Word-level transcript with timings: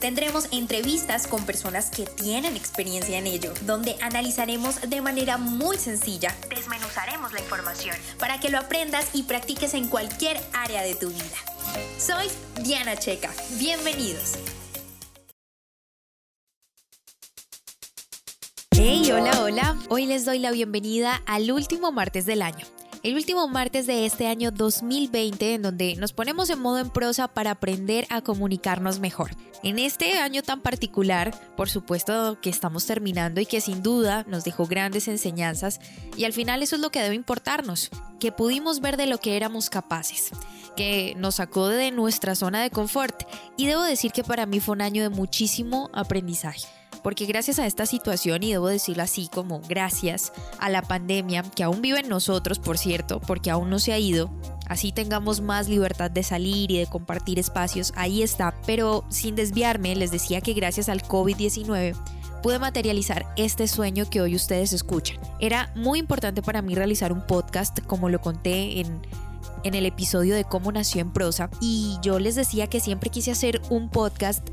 Tendremos 0.00 0.48
entrevistas 0.50 1.26
con 1.26 1.44
personas 1.44 1.90
que 1.90 2.06
tienen 2.06 2.56
experiencia 2.56 3.18
en 3.18 3.26
ello, 3.26 3.52
donde 3.66 3.96
analizaremos 4.00 4.80
de 4.88 5.02
manera 5.02 5.36
muy 5.36 5.76
sencilla, 5.76 6.34
desmenuzaremos 6.48 7.34
la 7.34 7.40
información 7.40 7.94
para 8.18 8.40
que 8.40 8.48
lo 8.48 8.56
aprendas 8.56 9.10
y 9.12 9.24
practiques 9.24 9.74
en 9.74 9.88
cualquier 9.88 10.40
área 10.54 10.80
de 10.82 10.94
tu 10.94 11.10
vida. 11.10 11.36
Soy 11.98 12.28
Diana 12.64 12.96
Checa, 12.96 13.30
bienvenidos. 13.58 14.38
Hey, 18.70 19.12
hola, 19.12 19.42
hola. 19.42 19.78
Hoy 19.90 20.06
les 20.06 20.24
doy 20.24 20.38
la 20.38 20.50
bienvenida 20.50 21.20
al 21.26 21.52
último 21.52 21.92
martes 21.92 22.24
del 22.24 22.40
año 22.40 22.64
el 23.02 23.14
último 23.14 23.48
martes 23.48 23.86
de 23.86 24.04
este 24.04 24.26
año 24.26 24.50
2020 24.50 25.54
en 25.54 25.62
donde 25.62 25.96
nos 25.96 26.12
ponemos 26.12 26.50
en 26.50 26.60
modo 26.60 26.78
en 26.78 26.90
prosa 26.90 27.28
para 27.28 27.52
aprender 27.52 28.06
a 28.10 28.20
comunicarnos 28.20 28.98
mejor. 28.98 29.30
En 29.62 29.78
este 29.78 30.18
año 30.18 30.42
tan 30.42 30.60
particular, 30.60 31.34
por 31.56 31.70
supuesto 31.70 32.38
que 32.40 32.50
estamos 32.50 32.86
terminando 32.86 33.40
y 33.40 33.46
que 33.46 33.60
sin 33.60 33.82
duda 33.82 34.24
nos 34.28 34.44
dejó 34.44 34.66
grandes 34.66 35.08
enseñanzas 35.08 35.80
y 36.16 36.24
al 36.24 36.32
final 36.32 36.62
eso 36.62 36.76
es 36.76 36.82
lo 36.82 36.90
que 36.90 37.02
debe 37.02 37.14
importarnos, 37.14 37.90
que 38.18 38.32
pudimos 38.32 38.80
ver 38.80 38.96
de 38.96 39.06
lo 39.06 39.18
que 39.18 39.36
éramos 39.36 39.70
capaces, 39.70 40.30
que 40.76 41.14
nos 41.16 41.36
sacó 41.36 41.68
de 41.68 41.90
nuestra 41.92 42.34
zona 42.34 42.62
de 42.62 42.70
confort 42.70 43.22
y 43.56 43.66
debo 43.66 43.82
decir 43.82 44.12
que 44.12 44.24
para 44.24 44.46
mí 44.46 44.60
fue 44.60 44.74
un 44.74 44.82
año 44.82 45.02
de 45.02 45.08
muchísimo 45.08 45.88
aprendizaje 45.94 46.79
porque 47.02 47.26
gracias 47.26 47.58
a 47.58 47.66
esta 47.66 47.86
situación, 47.86 48.42
y 48.42 48.52
debo 48.52 48.68
decirlo 48.68 49.02
así 49.02 49.28
como 49.32 49.60
gracias 49.68 50.32
a 50.58 50.68
la 50.68 50.82
pandemia, 50.82 51.42
que 51.42 51.62
aún 51.62 51.82
vive 51.82 52.00
en 52.00 52.08
nosotros, 52.08 52.58
por 52.58 52.78
cierto, 52.78 53.20
porque 53.20 53.50
aún 53.50 53.70
no 53.70 53.78
se 53.78 53.92
ha 53.92 53.98
ido, 53.98 54.30
así 54.68 54.92
tengamos 54.92 55.40
más 55.40 55.68
libertad 55.68 56.10
de 56.10 56.22
salir 56.22 56.70
y 56.70 56.78
de 56.78 56.86
compartir 56.86 57.38
espacios, 57.38 57.92
ahí 57.96 58.22
está. 58.22 58.54
Pero 58.66 59.04
sin 59.08 59.34
desviarme, 59.34 59.96
les 59.96 60.10
decía 60.10 60.40
que 60.40 60.52
gracias 60.52 60.88
al 60.88 61.02
COVID-19 61.02 61.96
pude 62.42 62.58
materializar 62.58 63.26
este 63.36 63.68
sueño 63.68 64.08
que 64.08 64.20
hoy 64.20 64.34
ustedes 64.34 64.72
escuchan. 64.72 65.18
Era 65.40 65.72
muy 65.74 65.98
importante 65.98 66.42
para 66.42 66.62
mí 66.62 66.74
realizar 66.74 67.12
un 67.12 67.26
podcast, 67.26 67.80
como 67.80 68.08
lo 68.08 68.20
conté 68.20 68.80
en, 68.80 69.00
en 69.64 69.74
el 69.74 69.86
episodio 69.86 70.34
de 70.34 70.44
cómo 70.44 70.72
nació 70.72 71.00
en 71.00 71.12
prosa, 71.12 71.50
y 71.60 71.98
yo 72.02 72.18
les 72.18 72.34
decía 72.34 72.66
que 72.66 72.80
siempre 72.80 73.10
quise 73.10 73.30
hacer 73.30 73.60
un 73.70 73.90
podcast 73.90 74.48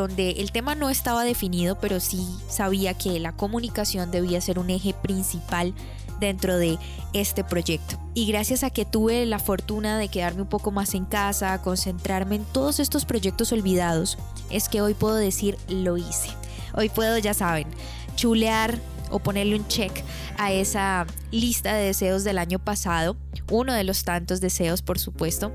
donde 0.00 0.32
el 0.32 0.52
tema 0.52 0.74
no 0.74 0.90
estaba 0.90 1.24
definido, 1.24 1.78
pero 1.80 2.00
sí 2.00 2.26
sabía 2.48 2.94
que 2.94 3.18
la 3.18 3.32
comunicación 3.32 4.10
debía 4.10 4.40
ser 4.40 4.58
un 4.58 4.70
eje 4.70 4.94
principal 4.94 5.74
dentro 6.20 6.56
de 6.56 6.78
este 7.12 7.44
proyecto. 7.44 7.98
Y 8.14 8.26
gracias 8.26 8.62
a 8.62 8.70
que 8.70 8.84
tuve 8.84 9.26
la 9.26 9.38
fortuna 9.38 9.98
de 9.98 10.08
quedarme 10.08 10.42
un 10.42 10.48
poco 10.48 10.70
más 10.70 10.94
en 10.94 11.04
casa, 11.04 11.60
concentrarme 11.62 12.36
en 12.36 12.44
todos 12.44 12.80
estos 12.80 13.04
proyectos 13.04 13.52
olvidados, 13.52 14.18
es 14.50 14.68
que 14.68 14.80
hoy 14.80 14.94
puedo 14.94 15.16
decir 15.16 15.58
lo 15.68 15.96
hice. 15.96 16.30
Hoy 16.74 16.88
puedo, 16.88 17.18
ya 17.18 17.34
saben, 17.34 17.66
chulear 18.14 18.78
o 19.10 19.18
ponerle 19.18 19.56
un 19.56 19.68
check 19.68 19.92
a 20.38 20.52
esa 20.52 21.06
lista 21.30 21.74
de 21.74 21.86
deseos 21.86 22.24
del 22.24 22.38
año 22.38 22.58
pasado, 22.58 23.16
uno 23.50 23.72
de 23.72 23.84
los 23.84 24.04
tantos 24.04 24.40
deseos 24.40 24.82
por 24.82 24.98
supuesto, 24.98 25.52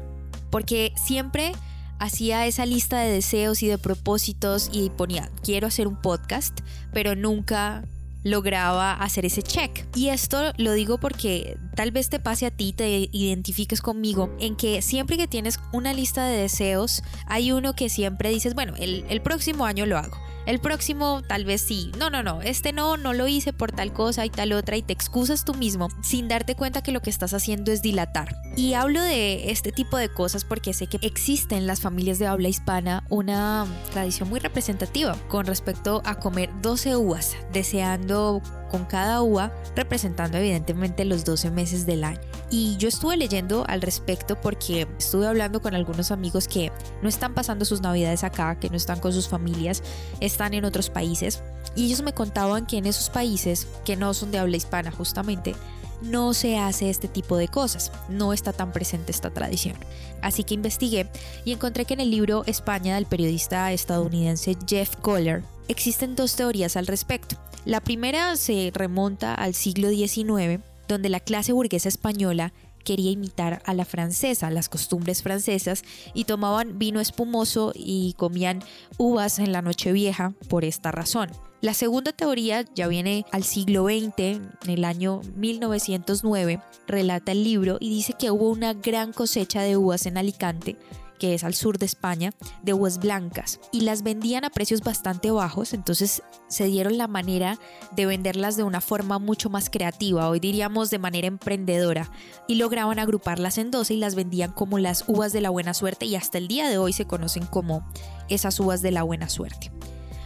porque 0.50 0.94
siempre 0.96 1.54
hacía 2.02 2.48
esa 2.48 2.66
lista 2.66 3.00
de 3.00 3.12
deseos 3.12 3.62
y 3.62 3.68
de 3.68 3.78
propósitos 3.78 4.70
y 4.74 4.90
ponía, 4.90 5.30
quiero 5.44 5.68
hacer 5.68 5.88
un 5.88 6.02
podcast, 6.02 6.60
pero 6.92 7.16
nunca 7.16 7.84
lograba 8.24 8.94
hacer 8.94 9.26
ese 9.26 9.44
check. 9.44 9.86
Y 9.96 10.10
esto 10.10 10.52
lo 10.58 10.74
digo 10.74 10.98
porque 10.98 11.58
tal 11.82 11.92
vez 11.92 12.10
te 12.10 12.20
pase 12.20 12.46
a 12.46 12.52
ti, 12.52 12.74
te 12.74 13.10
identifiques 13.12 13.82
conmigo, 13.82 14.30
en 14.40 14.56
que 14.56 14.84
siempre 14.84 15.18
que 15.18 15.28
tienes 15.28 15.60
una 15.74 15.94
lista 15.94 16.28
de 16.28 16.38
deseos, 16.38 17.02
hay 17.26 17.52
uno 17.52 17.74
que 17.74 17.90
siempre 17.90 18.30
dices, 18.30 18.54
bueno, 18.54 18.76
el, 18.78 19.04
el 19.10 19.20
próximo 19.24 19.66
año 19.66 19.88
lo 19.88 19.98
hago. 19.98 20.16
El 20.46 20.60
próximo 20.60 21.22
tal 21.28 21.46
vez 21.46 21.62
sí. 21.62 21.92
No, 21.98 22.10
no, 22.10 22.22
no. 22.24 22.42
Este 22.42 22.72
no, 22.74 22.98
no 22.98 23.14
lo 23.14 23.28
hice 23.28 23.54
por 23.54 23.72
tal 23.72 23.94
cosa 23.94 24.26
y 24.26 24.30
tal 24.30 24.54
otra 24.54 24.78
y 24.78 24.82
te 24.82 24.94
excusas 24.94 25.46
tú 25.46 25.54
mismo 25.54 25.88
sin 26.02 26.28
darte 26.28 26.56
cuenta 26.56 26.82
que 26.82 26.92
lo 26.92 27.02
que 27.02 27.10
estás 27.10 27.34
haciendo 27.34 27.72
es 27.72 27.82
dilatar. 27.82 28.36
Y 28.56 28.74
hablo 28.74 29.02
de 29.02 29.52
este 29.52 29.72
tipo 29.72 29.98
de 29.98 30.10
cosas 30.10 30.46
porque 30.46 30.74
sé 30.74 30.88
que 30.88 31.00
existe 31.02 31.56
en 31.56 31.68
las 31.68 31.82
familias 31.82 32.20
de 32.20 32.28
habla 32.28 32.50
hispana 32.50 33.04
una 33.10 33.66
tradición 33.92 34.30
muy 34.30 34.40
representativa 34.40 35.16
con 35.28 35.46
respecto 35.46 36.02
a 36.06 36.16
comer 36.16 36.50
12 36.62 36.96
uvas, 36.96 37.36
deseando 37.54 38.42
con 38.72 38.86
cada 38.86 39.22
uva 39.22 39.52
representando 39.76 40.38
evidentemente 40.38 41.04
los 41.04 41.26
12 41.26 41.52
meses 41.52 41.86
del 41.86 42.06
año. 42.06 42.22
Y 42.50 42.78
yo 42.78 42.88
estuve 42.88 43.18
leyendo 43.18 43.66
al 43.68 43.82
respecto 43.82 44.40
porque 44.40 44.88
estuve 44.98 45.28
hablando 45.28 45.62
con 45.62 45.76
algunos 45.76 46.12
amigos 46.12 46.48
que 46.48 46.72
no 47.02 47.10
están 47.10 47.34
pasando 47.34 47.66
sus 47.66 47.82
navidades 47.82 48.24
acá, 48.24 48.58
que 48.60 48.70
no 48.70 48.78
están 48.78 49.00
con 49.00 49.14
sus 49.14 49.28
familias, 49.28 49.84
están 50.22 50.54
en 50.54 50.66
otros 50.66 50.90
países. 50.90 51.44
Y 51.76 51.86
ellos 51.86 52.02
me 52.02 52.14
contaban 52.14 52.66
que 52.66 52.78
en 52.78 52.86
esos 52.86 53.10
países, 53.10 53.68
que 53.86 53.96
no 53.96 54.14
son 54.14 54.32
de 54.32 54.40
habla 54.40 54.58
hispana 54.58 54.92
justamente, 54.92 55.56
no 56.02 56.34
se 56.34 56.58
hace 56.58 56.90
este 56.90 57.08
tipo 57.08 57.38
de 57.38 57.48
cosas, 57.48 57.92
no 58.10 58.34
está 58.34 58.54
tan 58.54 58.72
presente 58.72 59.12
esta 59.12 59.30
tradición. 59.30 59.76
Así 60.22 60.44
que 60.44 60.56
investigué 60.56 61.08
y 61.46 61.52
encontré 61.52 61.86
que 61.86 61.94
en 61.94 62.00
el 62.00 62.12
libro 62.12 62.44
España 62.48 62.96
del 62.96 63.06
periodista 63.06 63.72
estadounidense 63.72 64.58
Jeff 64.68 64.96
Kohler 64.98 65.44
existen 65.68 66.16
dos 66.16 66.36
teorías 66.36 66.76
al 66.76 66.88
respecto. 66.88 67.38
La 67.66 67.80
primera 67.80 68.36
se 68.38 68.72
remonta 68.74 69.36
al 69.36 69.54
siglo 69.54 69.90
XIX 69.90 70.62
donde 70.88 71.10
la 71.10 71.20
clase 71.20 71.54
burguesa 71.54 71.90
española 71.90 72.54
quería 72.84 73.12
imitar 73.12 73.62
a 73.66 73.74
la 73.74 73.86
francesa, 73.86 74.50
las 74.50 74.68
costumbres 74.68 75.22
francesas, 75.22 75.84
y 76.14 76.26
tomaban 76.26 76.80
vino 76.80 77.00
espumoso 77.00 77.72
y 77.76 78.14
comían 78.18 78.64
uvas 78.98 79.40
en 79.40 79.52
la 79.52 79.62
noche 79.62 79.92
vieja 79.92 80.34
por 80.50 80.66
esta 80.66 80.92
razón. 80.92 81.30
La 81.62 81.76
segunda 81.76 82.12
teoría 82.12 82.66
ya 82.74 82.88
viene 82.88 83.24
al 83.32 83.44
siglo 83.44 83.86
XX, 83.86 84.18
en 84.18 84.50
el 84.66 84.84
año 84.84 85.22
1909, 85.36 86.60
relata 86.88 87.32
el 87.32 87.44
libro 87.44 87.78
y 87.80 87.90
dice 87.90 88.14
que 88.18 88.32
hubo 88.32 88.50
una 88.50 88.74
gran 88.74 89.14
cosecha 89.14 89.62
de 89.62 89.78
uvas 89.78 90.08
en 90.08 90.18
Alicante 90.18 90.76
que 91.22 91.36
es 91.36 91.44
al 91.44 91.54
sur 91.54 91.78
de 91.78 91.86
España, 91.86 92.32
de 92.64 92.74
uvas 92.74 92.98
blancas 92.98 93.60
y 93.72 93.82
las 93.82 94.02
vendían 94.02 94.44
a 94.44 94.50
precios 94.50 94.82
bastante 94.82 95.30
bajos, 95.30 95.76
entonces 95.76 96.24
se 96.48 96.66
dieron 96.66 96.98
la 96.98 97.08
manera 97.08 97.60
de 97.96 98.08
venderlas 98.08 98.58
de 98.58 98.64
una 98.64 98.82
forma 98.82 99.20
mucho 99.20 99.52
más 99.52 99.70
creativa, 99.70 100.28
hoy 100.28 100.40
diríamos 100.40 100.90
de 100.90 100.98
manera 100.98 101.28
emprendedora, 101.28 102.10
y 102.48 102.56
lograban 102.56 102.98
agruparlas 102.98 103.60
en 103.60 103.70
12 103.70 103.94
y 103.94 103.98
las 103.98 104.16
vendían 104.16 104.52
como 104.52 104.80
las 104.80 105.04
uvas 105.08 105.32
de 105.32 105.42
la 105.42 105.52
buena 105.52 105.76
suerte 105.76 106.08
y 106.08 106.16
hasta 106.16 106.40
el 106.40 106.48
día 106.48 106.68
de 106.68 106.80
hoy 106.80 106.92
se 106.92 107.06
conocen 107.06 107.46
como 107.46 107.88
esas 108.28 108.60
uvas 108.60 108.82
de 108.82 108.90
la 108.90 109.04
buena 109.04 109.30
suerte. 109.30 109.72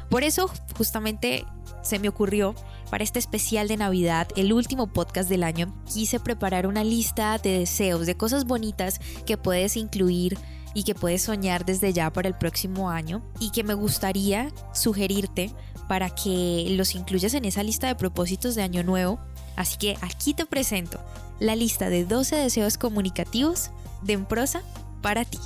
Por 0.09 0.23
eso 0.23 0.49
justamente 0.77 1.45
se 1.81 1.99
me 1.99 2.07
ocurrió 2.07 2.55
para 2.89 3.03
este 3.03 3.19
especial 3.19 3.67
de 3.67 3.75
Navidad, 3.75 4.29
el 4.37 4.53
último 4.53 4.87
podcast 4.87 5.27
del 5.27 5.43
año, 5.43 5.75
quise 5.91 6.21
preparar 6.21 6.67
una 6.67 6.85
lista 6.85 7.37
de 7.37 7.59
deseos, 7.59 8.05
de 8.05 8.15
cosas 8.15 8.45
bonitas 8.45 9.01
que 9.25 9.35
puedes 9.35 9.75
incluir 9.75 10.37
y 10.75 10.83
que 10.83 10.93
puedes 10.93 11.23
soñar 11.23 11.65
desde 11.65 11.93
ya 11.93 12.11
para 12.13 12.27
el 12.27 12.35
próximo 12.35 12.91
año 12.91 13.23
y 13.39 13.49
que 13.49 13.63
me 13.63 13.73
gustaría 13.73 14.51
sugerirte 14.73 15.51
para 15.87 16.09
que 16.09 16.67
los 16.71 16.93
incluyas 16.93 17.33
en 17.33 17.45
esa 17.45 17.63
lista 17.63 17.87
de 17.87 17.95
propósitos 17.95 18.53
de 18.53 18.61
año 18.61 18.83
nuevo. 18.83 19.17
Así 19.55 19.77
que 19.77 19.97
aquí 20.01 20.33
te 20.33 20.45
presento 20.45 20.99
la 21.39 21.55
lista 21.55 21.89
de 21.89 22.05
12 22.05 22.35
deseos 22.35 22.77
comunicativos 22.77 23.71
de 24.03 24.13
En 24.13 24.25
Prosa 24.25 24.61
para 25.01 25.23
ti. 25.23 25.39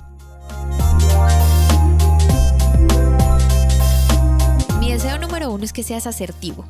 Mi 4.80 4.92
deseo 4.92 5.20
número 5.20 5.52
uno 5.52 5.64
es 5.64 5.74
que 5.74 5.84
seas 5.84 6.08
asertivo. 6.08 6.66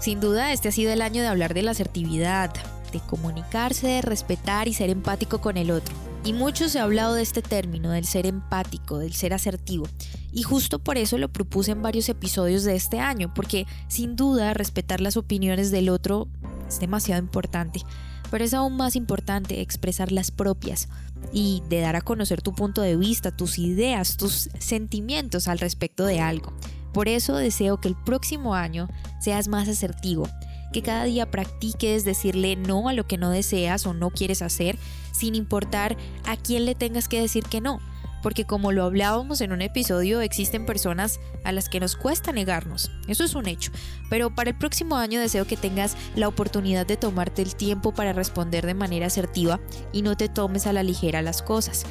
Sin 0.00 0.20
duda, 0.20 0.52
este 0.52 0.68
ha 0.68 0.72
sido 0.72 0.92
el 0.92 1.02
año 1.02 1.20
de 1.20 1.28
hablar 1.28 1.52
de 1.52 1.62
la 1.62 1.72
asertividad, 1.72 2.50
de 2.92 3.00
comunicarse, 3.00 3.86
de 3.86 4.02
respetar 4.02 4.68
y 4.68 4.74
ser 4.74 4.88
empático 4.88 5.40
con 5.40 5.58
el 5.58 5.70
otro. 5.70 6.13
Y 6.24 6.32
mucho 6.32 6.70
se 6.70 6.78
ha 6.78 6.84
hablado 6.84 7.12
de 7.12 7.22
este 7.22 7.42
término, 7.42 7.90
del 7.90 8.06
ser 8.06 8.24
empático, 8.24 8.98
del 8.98 9.12
ser 9.12 9.34
asertivo. 9.34 9.86
Y 10.32 10.42
justo 10.42 10.78
por 10.78 10.96
eso 10.96 11.18
lo 11.18 11.30
propuse 11.30 11.72
en 11.72 11.82
varios 11.82 12.08
episodios 12.08 12.64
de 12.64 12.74
este 12.74 12.98
año, 12.98 13.34
porque 13.34 13.66
sin 13.88 14.16
duda 14.16 14.54
respetar 14.54 15.02
las 15.02 15.18
opiniones 15.18 15.70
del 15.70 15.90
otro 15.90 16.28
es 16.66 16.80
demasiado 16.80 17.22
importante. 17.22 17.82
Pero 18.30 18.42
es 18.42 18.54
aún 18.54 18.74
más 18.74 18.96
importante 18.96 19.60
expresar 19.60 20.12
las 20.12 20.30
propias 20.30 20.88
y 21.30 21.62
de 21.68 21.80
dar 21.80 21.94
a 21.94 22.00
conocer 22.00 22.40
tu 22.40 22.54
punto 22.54 22.80
de 22.80 22.96
vista, 22.96 23.30
tus 23.30 23.58
ideas, 23.58 24.16
tus 24.16 24.48
sentimientos 24.58 25.46
al 25.46 25.58
respecto 25.58 26.06
de 26.06 26.20
algo. 26.20 26.54
Por 26.94 27.08
eso 27.08 27.36
deseo 27.36 27.80
que 27.80 27.88
el 27.88 27.96
próximo 27.96 28.54
año 28.54 28.88
seas 29.20 29.46
más 29.46 29.68
asertivo 29.68 30.26
que 30.74 30.82
cada 30.82 31.04
día 31.04 31.30
practiques 31.30 32.04
decirle 32.04 32.56
no 32.56 32.88
a 32.90 32.92
lo 32.92 33.06
que 33.06 33.16
no 33.16 33.30
deseas 33.30 33.86
o 33.86 33.94
no 33.94 34.10
quieres 34.10 34.42
hacer, 34.42 34.76
sin 35.12 35.34
importar 35.34 35.96
a 36.26 36.36
quién 36.36 36.66
le 36.66 36.74
tengas 36.74 37.08
que 37.08 37.20
decir 37.20 37.44
que 37.44 37.62
no 37.62 37.80
porque 38.24 38.46
como 38.46 38.72
lo 38.72 38.84
hablábamos 38.84 39.42
en 39.42 39.52
un 39.52 39.60
episodio, 39.60 40.22
existen 40.22 40.64
personas 40.64 41.20
a 41.44 41.52
las 41.52 41.68
que 41.68 41.78
nos 41.78 41.94
cuesta 41.94 42.32
negarnos. 42.32 42.90
Eso 43.06 43.22
es 43.22 43.34
un 43.34 43.46
hecho. 43.46 43.70
Pero 44.08 44.34
para 44.34 44.48
el 44.48 44.56
próximo 44.56 44.96
año 44.96 45.20
deseo 45.20 45.46
que 45.46 45.58
tengas 45.58 45.94
la 46.16 46.26
oportunidad 46.26 46.86
de 46.86 46.96
tomarte 46.96 47.42
el 47.42 47.54
tiempo 47.54 47.92
para 47.92 48.14
responder 48.14 48.64
de 48.64 48.72
manera 48.72 49.08
asertiva 49.08 49.60
y 49.92 50.00
no 50.00 50.16
te 50.16 50.30
tomes 50.30 50.66
a 50.66 50.72
la 50.72 50.82
ligera 50.82 51.20
las 51.20 51.42
cosas. 51.42 51.84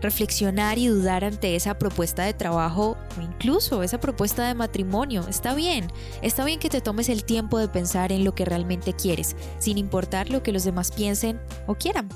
Reflexionar 0.00 0.78
y 0.78 0.86
dudar 0.86 1.24
ante 1.24 1.56
esa 1.56 1.78
propuesta 1.78 2.24
de 2.24 2.32
trabajo 2.32 2.96
o 3.18 3.20
incluso 3.20 3.82
esa 3.82 4.00
propuesta 4.00 4.46
de 4.46 4.54
matrimonio. 4.54 5.26
Está 5.28 5.54
bien. 5.54 5.92
Está 6.22 6.44
bien 6.44 6.58
que 6.58 6.70
te 6.70 6.80
tomes 6.80 7.08
el 7.08 7.24
tiempo 7.24 7.58
de 7.58 7.68
pensar 7.68 8.10
en 8.12 8.24
lo 8.24 8.34
que 8.34 8.44
realmente 8.44 8.94
quieres, 8.94 9.36
sin 9.58 9.76
importar 9.76 10.30
lo 10.30 10.42
que 10.42 10.52
los 10.52 10.64
demás 10.64 10.90
piensen 10.90 11.40
o 11.66 11.74
quieran. 11.74 12.08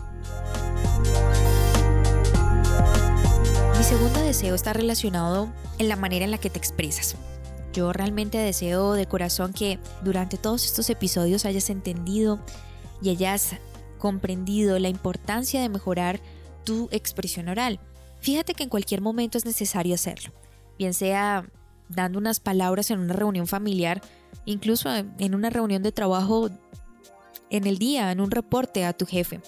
Mi 3.76 3.84
segundo 3.84 4.20
deseo 4.20 4.54
está 4.54 4.72
relacionado 4.72 5.52
en 5.78 5.88
la 5.88 5.96
manera 5.96 6.24
en 6.24 6.30
la 6.30 6.38
que 6.38 6.48
te 6.48 6.58
expresas. 6.58 7.16
Yo 7.74 7.92
realmente 7.92 8.38
deseo 8.38 8.92
de 8.92 9.06
corazón 9.06 9.52
que 9.52 9.78
durante 10.02 10.38
todos 10.38 10.64
estos 10.64 10.88
episodios 10.88 11.44
hayas 11.44 11.68
entendido 11.68 12.38
y 13.02 13.10
hayas 13.10 13.56
comprendido 13.98 14.78
la 14.78 14.88
importancia 14.88 15.60
de 15.60 15.68
mejorar 15.68 16.20
tu 16.64 16.88
expresión 16.90 17.48
oral. 17.48 17.80
Fíjate 18.20 18.54
que 18.54 18.62
en 18.62 18.68
cualquier 18.68 19.00
momento 19.00 19.38
es 19.38 19.44
necesario 19.44 19.94
hacerlo, 19.94 20.32
bien 20.78 20.94
sea 20.94 21.46
dando 21.88 22.18
unas 22.18 22.40
palabras 22.40 22.90
en 22.90 22.98
una 22.98 23.12
reunión 23.12 23.46
familiar, 23.46 24.00
incluso 24.46 24.88
en 24.94 25.34
una 25.34 25.50
reunión 25.50 25.82
de 25.82 25.92
trabajo 25.92 26.48
en 27.50 27.66
el 27.66 27.78
día, 27.78 28.10
en 28.10 28.20
un 28.20 28.30
reporte 28.30 28.84
a 28.84 28.92
tu 28.92 29.06
jefe. 29.06 29.40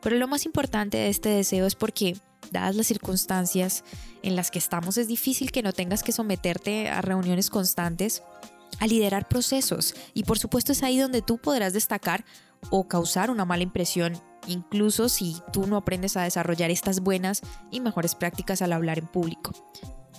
Pero 0.00 0.16
lo 0.16 0.28
más 0.28 0.44
importante 0.46 0.96
de 0.96 1.08
este 1.08 1.28
deseo 1.28 1.66
es 1.66 1.74
porque 1.74 2.16
dadas 2.50 2.76
las 2.76 2.86
circunstancias 2.86 3.84
en 4.22 4.36
las 4.36 4.50
que 4.50 4.58
estamos, 4.58 4.96
es 4.96 5.08
difícil 5.08 5.52
que 5.52 5.62
no 5.62 5.72
tengas 5.72 6.02
que 6.02 6.12
someterte 6.12 6.88
a 6.88 7.00
reuniones 7.00 7.50
constantes, 7.50 8.22
a 8.80 8.86
liderar 8.86 9.28
procesos. 9.28 9.94
Y 10.14 10.24
por 10.24 10.38
supuesto 10.38 10.72
es 10.72 10.82
ahí 10.82 10.98
donde 10.98 11.22
tú 11.22 11.38
podrás 11.38 11.72
destacar 11.72 12.24
o 12.70 12.88
causar 12.88 13.30
una 13.30 13.44
mala 13.44 13.62
impresión, 13.62 14.14
incluso 14.46 15.08
si 15.08 15.36
tú 15.52 15.66
no 15.66 15.76
aprendes 15.76 16.16
a 16.16 16.22
desarrollar 16.22 16.70
estas 16.70 17.00
buenas 17.00 17.42
y 17.70 17.80
mejores 17.80 18.14
prácticas 18.14 18.62
al 18.62 18.72
hablar 18.72 18.98
en 18.98 19.06
público. 19.06 19.52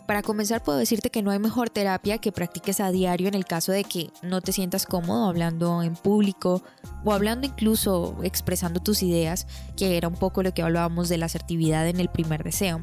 Para 0.07 0.21
comenzar 0.21 0.63
puedo 0.63 0.77
decirte 0.77 1.09
que 1.09 1.23
no 1.23 1.31
hay 1.31 1.39
mejor 1.39 1.71
terapia 1.71 2.19
que 2.19 2.31
practiques 2.31 2.79
a 2.79 2.91
diario 2.91 3.27
en 3.27 3.33
el 3.33 3.45
caso 3.45 3.71
de 3.71 3.83
que 3.83 4.11
no 4.21 4.41
te 4.41 4.51
sientas 4.51 4.85
cómodo 4.85 5.25
hablando 5.25 5.81
en 5.81 5.95
público 5.95 6.61
o 7.03 7.11
hablando 7.11 7.47
incluso 7.47 8.15
expresando 8.21 8.79
tus 8.79 9.01
ideas, 9.01 9.47
que 9.75 9.97
era 9.97 10.07
un 10.07 10.13
poco 10.13 10.43
lo 10.43 10.53
que 10.53 10.61
hablábamos 10.61 11.09
de 11.09 11.17
la 11.17 11.25
asertividad 11.25 11.87
en 11.87 11.99
el 11.99 12.09
primer 12.09 12.43
deseo. 12.43 12.81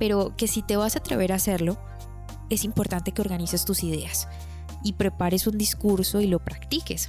Pero 0.00 0.34
que 0.36 0.48
si 0.48 0.62
te 0.62 0.76
vas 0.76 0.96
a 0.96 0.98
atrever 0.98 1.30
a 1.30 1.36
hacerlo, 1.36 1.78
es 2.48 2.64
importante 2.64 3.12
que 3.12 3.22
organices 3.22 3.64
tus 3.64 3.84
ideas 3.84 4.26
y 4.82 4.94
prepares 4.94 5.46
un 5.46 5.56
discurso 5.56 6.20
y 6.20 6.26
lo 6.26 6.40
practiques. 6.40 7.08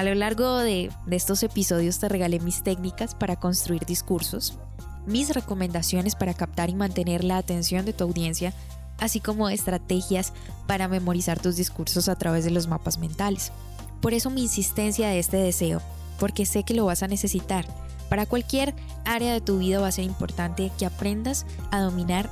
A 0.00 0.02
lo 0.02 0.14
largo 0.14 0.56
de, 0.56 0.90
estos 1.10 1.42
episodios 1.42 1.98
te 1.98 2.08
regalé 2.08 2.40
mis 2.40 2.62
técnicas 2.62 3.14
para 3.14 3.36
construir 3.36 3.84
discursos, 3.84 4.58
mis 5.04 5.28
recomendaciones 5.28 6.14
para 6.14 6.32
captar 6.32 6.70
y 6.70 6.74
mantener 6.74 7.22
la 7.22 7.36
atención 7.36 7.84
de 7.84 7.92
tu 7.92 8.04
audiencia, 8.04 8.54
así 8.96 9.20
como 9.20 9.50
estrategias 9.50 10.32
para 10.66 10.88
memorizar 10.88 11.38
tus 11.38 11.56
discursos 11.56 12.08
a 12.08 12.16
través 12.16 12.46
de 12.46 12.50
los 12.50 12.66
mapas 12.66 12.96
mentales. 12.96 13.52
Por 14.00 14.14
eso 14.14 14.30
mi 14.30 14.44
insistencia 14.44 15.10
de 15.10 15.18
este 15.18 15.36
deseo, 15.36 15.82
porque 16.18 16.46
sé 16.46 16.62
que 16.62 16.72
lo 16.72 16.86
vas 16.86 17.02
a 17.02 17.06
necesitar. 17.06 17.66
Para 18.08 18.24
cualquier 18.24 18.74
área 19.04 19.34
de 19.34 19.42
tu 19.42 19.58
vida 19.58 19.80
va 19.80 19.88
a 19.88 19.92
ser 19.92 20.06
importante 20.06 20.72
que 20.78 20.86
aprendas 20.86 21.44
a 21.70 21.78
dominar 21.78 22.30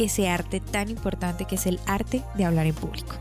ese 0.00 0.28
arte 0.28 0.58
tan 0.58 0.88
importante 0.88 1.44
que 1.44 1.54
es 1.54 1.66
el 1.66 1.78
arte 1.86 2.24
de 2.34 2.44
hablar 2.44 2.66
en 2.66 2.74
público. 2.74 3.14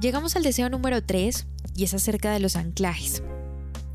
Llegamos 0.00 0.36
al 0.36 0.42
deseo 0.42 0.68
número 0.68 1.02
3 1.02 1.46
y 1.74 1.84
es 1.84 1.94
acerca 1.94 2.30
de 2.30 2.38
los 2.38 2.56
anclajes. 2.56 3.22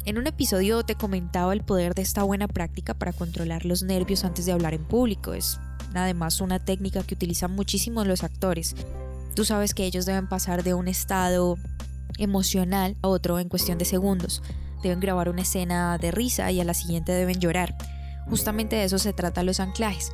En 0.04 0.18
un 0.18 0.26
episodio 0.26 0.82
te 0.84 0.96
comentaba 0.96 1.54
el 1.54 1.64
poder 1.64 1.94
de 1.94 2.02
esta 2.02 2.24
buena 2.24 2.48
práctica 2.48 2.96
para 2.96 3.14
controlar 3.14 3.66
los 3.66 3.84
nervios 3.84 4.24
antes 4.24 4.48
de 4.48 4.52
hablar 4.52 4.74
en 4.74 4.84
público. 4.84 5.36
Es 5.36 5.60
además 5.94 6.42
una 6.42 6.58
técnica 6.58 7.04
que 7.04 7.14
utilizan 7.14 7.52
muchísimo 7.52 8.04
los 8.04 8.24
actores. 8.24 8.76
Tú 9.36 9.46
sabes 9.46 9.76
que 9.76 9.86
ellos 9.86 10.08
deben 10.08 10.28
pasar 10.28 10.64
de 10.64 10.74
un 10.74 10.88
estado 10.88 11.58
emocional 12.18 12.98
a 13.04 13.08
otro 13.08 13.38
en 13.38 13.48
cuestión 13.48 13.78
de 13.78 13.86
segundos. 13.86 14.42
Deben 14.82 15.02
grabar 15.02 15.30
una 15.30 15.44
escena 15.44 16.00
de 16.00 16.10
risa 16.10 16.52
y 16.52 16.60
a 16.60 16.64
la 16.64 16.74
siguiente 16.74 17.12
deben 17.12 17.40
llorar. 17.40 17.78
Justamente 18.28 18.76
de 18.76 18.86
eso 18.86 18.98
se 18.98 19.14
trata 19.14 19.44
los 19.44 19.60
anclajes. 19.60 20.12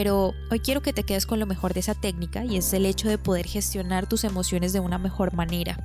Pero 0.00 0.32
hoy 0.50 0.60
quiero 0.60 0.80
que 0.80 0.94
te 0.94 1.02
quedes 1.02 1.26
con 1.26 1.40
lo 1.40 1.44
mejor 1.44 1.74
de 1.74 1.80
esa 1.80 1.94
técnica 1.94 2.42
y 2.42 2.56
es 2.56 2.72
el 2.72 2.86
hecho 2.86 3.06
de 3.10 3.18
poder 3.18 3.46
gestionar 3.46 4.06
tus 4.08 4.24
emociones 4.24 4.72
de 4.72 4.80
una 4.80 4.96
mejor 4.96 5.34
manera 5.34 5.76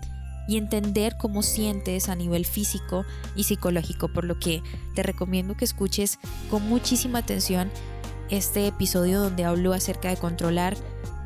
y 0.48 0.56
entender 0.56 1.18
cómo 1.18 1.44
sientes 1.44 2.08
a 2.08 2.16
nivel 2.16 2.46
físico 2.46 3.04
y 3.36 3.44
psicológico, 3.44 4.08
por 4.08 4.24
lo 4.24 4.40
que 4.40 4.64
te 4.96 5.04
recomiendo 5.04 5.58
que 5.58 5.66
escuches 5.66 6.18
con 6.50 6.66
muchísima 6.70 7.20
atención 7.20 7.70
este 8.30 8.68
episodio 8.68 9.20
donde 9.20 9.44
hablo 9.44 9.74
acerca 9.74 10.08
de 10.08 10.16
controlar 10.16 10.78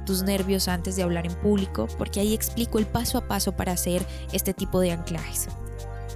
tus 0.08 0.24
nervios 0.24 0.68
antes 0.68 0.96
de 0.96 1.04
hablar 1.04 1.28
en 1.28 1.36
público, 1.36 1.88
porque 2.00 2.22
ahí 2.22 2.34
explico 2.34 2.80
el 2.80 2.88
paso 2.88 3.20
a 3.20 3.28
paso 3.28 3.52
para 3.52 3.74
hacer 3.74 4.04
este 4.34 4.56
tipo 4.56 4.80
de 4.80 4.94
anclajes 4.94 5.48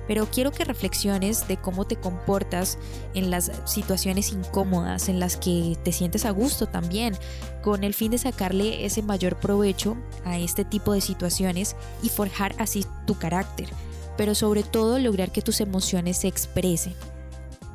pero 0.07 0.27
quiero 0.27 0.51
que 0.51 0.65
reflexiones 0.65 1.47
de 1.47 1.57
cómo 1.57 1.85
te 1.85 1.95
comportas 1.95 2.77
en 3.13 3.29
las 3.29 3.51
situaciones 3.65 4.31
incómodas, 4.31 5.09
en 5.09 5.19
las 5.19 5.38
que 5.38 5.77
te 5.83 5.91
sientes 5.91 6.25
a 6.25 6.31
gusto 6.31 6.67
también, 6.67 7.15
con 7.61 7.83
el 7.83 7.94
fin 7.94 8.11
de 8.11 8.17
sacarle 8.17 8.85
ese 8.85 9.01
mayor 9.01 9.38
provecho 9.38 9.95
a 10.25 10.38
este 10.38 10.65
tipo 10.65 10.94
de 10.94 11.01
situaciones 11.01 11.75
y 12.01 12.09
forjar 12.09 12.55
así 12.59 12.85
tu 13.05 13.17
carácter, 13.17 13.69
pero 14.17 14.35
sobre 14.35 14.63
todo 14.63 15.00
lograr 15.00 15.31
que 15.31 15.41
tus 15.41 15.61
emociones 15.61 16.17
se 16.17 16.27
expresen. 16.27 16.94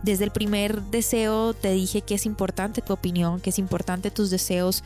Desde 0.02 0.24
el 0.24 0.30
primer 0.30 0.82
deseo 0.82 1.54
te 1.54 1.72
dije 1.72 2.02
que 2.02 2.14
es 2.14 2.26
importante 2.26 2.82
tu 2.82 2.92
opinión, 2.92 3.40
que 3.40 3.50
es 3.50 3.58
importante 3.58 4.10
tus 4.10 4.30
deseos, 4.30 4.84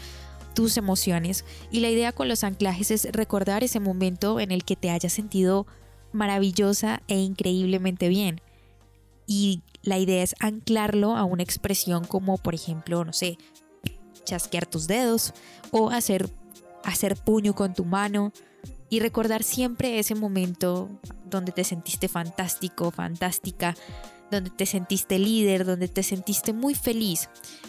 tus 0.55 0.77
emociones 0.77 1.44
y 1.71 1.81
la 1.81 1.91
idea 1.91 2.12
con 2.12 2.29
los 2.29 2.44
anclajes 2.44 2.91
es 2.91 3.09
recordar 3.12 3.65
ese 3.65 3.81
momento 3.81 4.41
en 4.41 4.50
el 4.50 4.65
que 4.65 4.77
te 4.77 4.91
hayas 4.91 5.13
sentido 5.13 5.67
maravillosa 6.13 7.03
e 7.09 7.19
increíblemente 7.19 8.09
bien. 8.09 8.41
Y 9.27 9.63
la 9.83 9.99
idea 9.99 10.23
es 10.23 10.35
anclarlo 10.41 11.17
a 11.17 11.25
una 11.25 11.43
expresión 11.43 12.05
como, 12.05 12.39
por 12.39 12.55
ejemplo, 12.55 13.05
no 13.05 13.13
sé, 13.13 13.39
chasquear 14.25 14.67
tus 14.67 14.87
dedos 14.87 15.33
o 15.71 15.91
hacer, 15.91 16.29
hacer 16.85 17.17
puño 17.17 17.55
con 17.55 17.75
tu 17.75 17.85
mano 17.85 18.33
y 18.89 19.01
recordar 19.01 19.43
siempre 19.43 19.99
ese 19.99 20.15
momento 20.15 20.89
donde 21.25 21.53
te 21.53 21.65
sentiste 21.65 22.09
fantástico, 22.09 22.91
fantástica, 22.91 23.75
donde 24.31 24.51
te 24.51 24.67
sentiste 24.67 25.19
líder, 25.19 25.65
donde 25.65 25.89
te 25.89 26.03
sentiste 26.03 26.53
muy 26.53 26.75
feliz, 26.75 27.29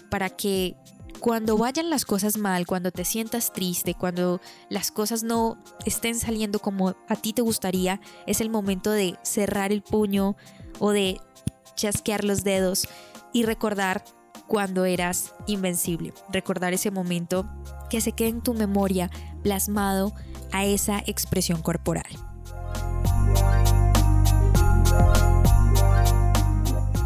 para 0.09 0.29
que 0.29 0.75
cuando 1.23 1.57
vayan 1.57 1.89
las 1.89 2.03
cosas 2.03 2.37
mal, 2.37 2.65
cuando 2.65 2.91
te 2.91 3.05
sientas 3.05 3.53
triste, 3.53 3.93
cuando 3.93 4.41
las 4.67 4.91
cosas 4.91 5.23
no 5.23 5.57
estén 5.85 6.15
saliendo 6.19 6.59
como 6.59 6.97
a 7.07 7.15
ti 7.15 7.31
te 7.31 7.41
gustaría, 7.41 8.01
es 8.27 8.41
el 8.41 8.49
momento 8.49 8.91
de 8.91 9.17
cerrar 9.23 9.71
el 9.71 9.81
puño 9.81 10.35
o 10.79 10.91
de 10.91 11.21
chasquear 11.77 12.25
los 12.25 12.43
dedos 12.43 12.89
y 13.31 13.43
recordar 13.43 14.03
cuando 14.47 14.83
eras 14.83 15.33
invencible. 15.47 16.13
Recordar 16.27 16.73
ese 16.73 16.91
momento 16.91 17.49
que 17.89 18.01
se 18.01 18.11
quede 18.11 18.27
en 18.27 18.41
tu 18.41 18.53
memoria 18.53 19.09
plasmado 19.43 20.11
a 20.51 20.65
esa 20.65 20.99
expresión 21.05 21.61
corporal. 21.61 22.03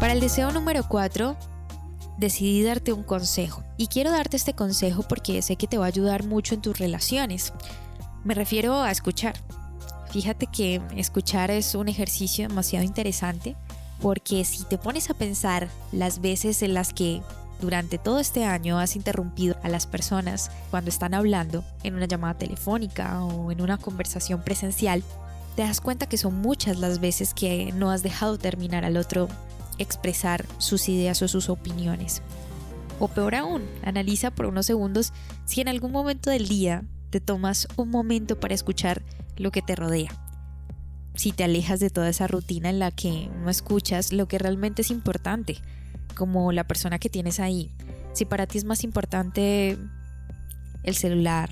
Para 0.00 0.12
el 0.12 0.18
deseo 0.18 0.50
número 0.50 0.82
4, 0.88 1.36
decidí 2.18 2.62
darte 2.62 2.92
un 2.92 3.02
consejo. 3.02 3.62
Y 3.76 3.86
quiero 3.86 4.10
darte 4.10 4.36
este 4.36 4.52
consejo 4.52 5.04
porque 5.04 5.40
sé 5.40 5.56
que 5.56 5.66
te 5.66 5.78
va 5.78 5.84
a 5.86 5.88
ayudar 5.88 6.24
mucho 6.24 6.54
en 6.54 6.60
tus 6.60 6.78
relaciones. 6.78 7.52
Me 8.24 8.34
refiero 8.34 8.82
a 8.82 8.90
escuchar. 8.90 9.36
Fíjate 10.10 10.46
que 10.46 10.82
escuchar 10.96 11.50
es 11.50 11.74
un 11.74 11.88
ejercicio 11.88 12.48
demasiado 12.48 12.84
interesante 12.84 13.56
porque 14.00 14.44
si 14.44 14.64
te 14.64 14.78
pones 14.78 15.10
a 15.10 15.14
pensar 15.14 15.68
las 15.92 16.20
veces 16.20 16.62
en 16.62 16.74
las 16.74 16.92
que 16.92 17.20
durante 17.60 17.98
todo 17.98 18.18
este 18.20 18.44
año 18.44 18.78
has 18.78 18.96
interrumpido 18.96 19.56
a 19.62 19.68
las 19.68 19.86
personas 19.86 20.50
cuando 20.70 20.90
están 20.90 21.14
hablando 21.14 21.64
en 21.82 21.94
una 21.94 22.06
llamada 22.06 22.38
telefónica 22.38 23.22
o 23.24 23.50
en 23.50 23.60
una 23.60 23.78
conversación 23.78 24.42
presencial, 24.42 25.02
te 25.56 25.62
das 25.62 25.80
cuenta 25.80 26.06
que 26.06 26.18
son 26.18 26.40
muchas 26.40 26.78
las 26.78 27.00
veces 27.00 27.34
que 27.34 27.72
no 27.72 27.90
has 27.90 28.02
dejado 28.02 28.38
terminar 28.38 28.84
al 28.84 28.96
otro 28.96 29.28
expresar 29.78 30.46
sus 30.58 30.88
ideas 30.88 31.22
o 31.22 31.28
sus 31.28 31.48
opiniones. 31.48 32.22
O 33.00 33.08
peor 33.08 33.34
aún, 33.34 33.62
analiza 33.82 34.30
por 34.30 34.46
unos 34.46 34.66
segundos 34.66 35.12
si 35.44 35.60
en 35.60 35.68
algún 35.68 35.92
momento 35.92 36.30
del 36.30 36.48
día 36.48 36.84
te 37.10 37.20
tomas 37.20 37.68
un 37.76 37.90
momento 37.90 38.38
para 38.38 38.54
escuchar 38.54 39.02
lo 39.36 39.50
que 39.50 39.62
te 39.62 39.76
rodea. 39.76 40.10
Si 41.14 41.32
te 41.32 41.44
alejas 41.44 41.80
de 41.80 41.90
toda 41.90 42.08
esa 42.08 42.26
rutina 42.26 42.70
en 42.70 42.78
la 42.78 42.90
que 42.90 43.30
no 43.42 43.50
escuchas 43.50 44.12
lo 44.12 44.28
que 44.28 44.38
realmente 44.38 44.82
es 44.82 44.90
importante, 44.90 45.58
como 46.14 46.52
la 46.52 46.64
persona 46.64 46.98
que 46.98 47.08
tienes 47.08 47.40
ahí. 47.40 47.72
Si 48.12 48.24
para 48.24 48.46
ti 48.46 48.58
es 48.58 48.64
más 48.64 48.84
importante 48.84 49.78
el 50.82 50.96
celular, 50.96 51.50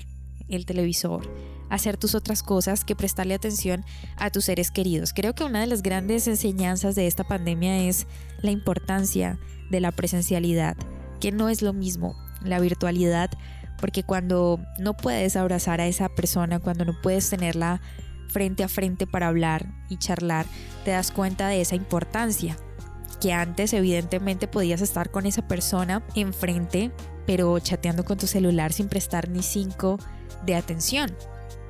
el 0.49 0.65
televisor, 0.65 1.29
hacer 1.69 1.97
tus 1.97 2.15
otras 2.15 2.43
cosas 2.43 2.85
que 2.85 2.95
prestarle 2.95 3.33
atención 3.33 3.83
a 4.15 4.29
tus 4.29 4.45
seres 4.45 4.71
queridos. 4.71 5.13
Creo 5.13 5.33
que 5.33 5.43
una 5.43 5.61
de 5.61 5.67
las 5.67 5.83
grandes 5.83 6.27
enseñanzas 6.27 6.95
de 6.95 7.07
esta 7.07 7.23
pandemia 7.23 7.87
es 7.87 8.07
la 8.41 8.51
importancia 8.51 9.39
de 9.69 9.79
la 9.79 9.91
presencialidad, 9.91 10.77
que 11.19 11.31
no 11.31 11.49
es 11.49 11.61
lo 11.61 11.73
mismo 11.73 12.15
la 12.43 12.59
virtualidad, 12.59 13.31
porque 13.79 14.03
cuando 14.03 14.59
no 14.79 14.95
puedes 14.95 15.35
abrazar 15.35 15.81
a 15.81 15.87
esa 15.87 16.09
persona, 16.09 16.59
cuando 16.59 16.85
no 16.85 16.99
puedes 17.01 17.29
tenerla 17.29 17.81
frente 18.29 18.63
a 18.63 18.67
frente 18.67 19.07
para 19.07 19.27
hablar 19.27 19.67
y 19.89 19.97
charlar, 19.97 20.45
te 20.83 20.91
das 20.91 21.11
cuenta 21.11 21.47
de 21.47 21.61
esa 21.61 21.75
importancia 21.75 22.57
que 23.21 23.33
antes 23.33 23.73
evidentemente 23.73 24.47
podías 24.47 24.81
estar 24.81 25.09
con 25.09 25.25
esa 25.25 25.47
persona 25.47 26.03
enfrente, 26.15 26.91
pero 27.25 27.57
chateando 27.59 28.05
con 28.05 28.17
tu 28.17 28.27
celular 28.27 28.73
sin 28.73 28.89
prestar 28.89 29.29
ni 29.29 29.41
cinco 29.41 29.97
de 30.45 30.55
atención. 30.55 31.15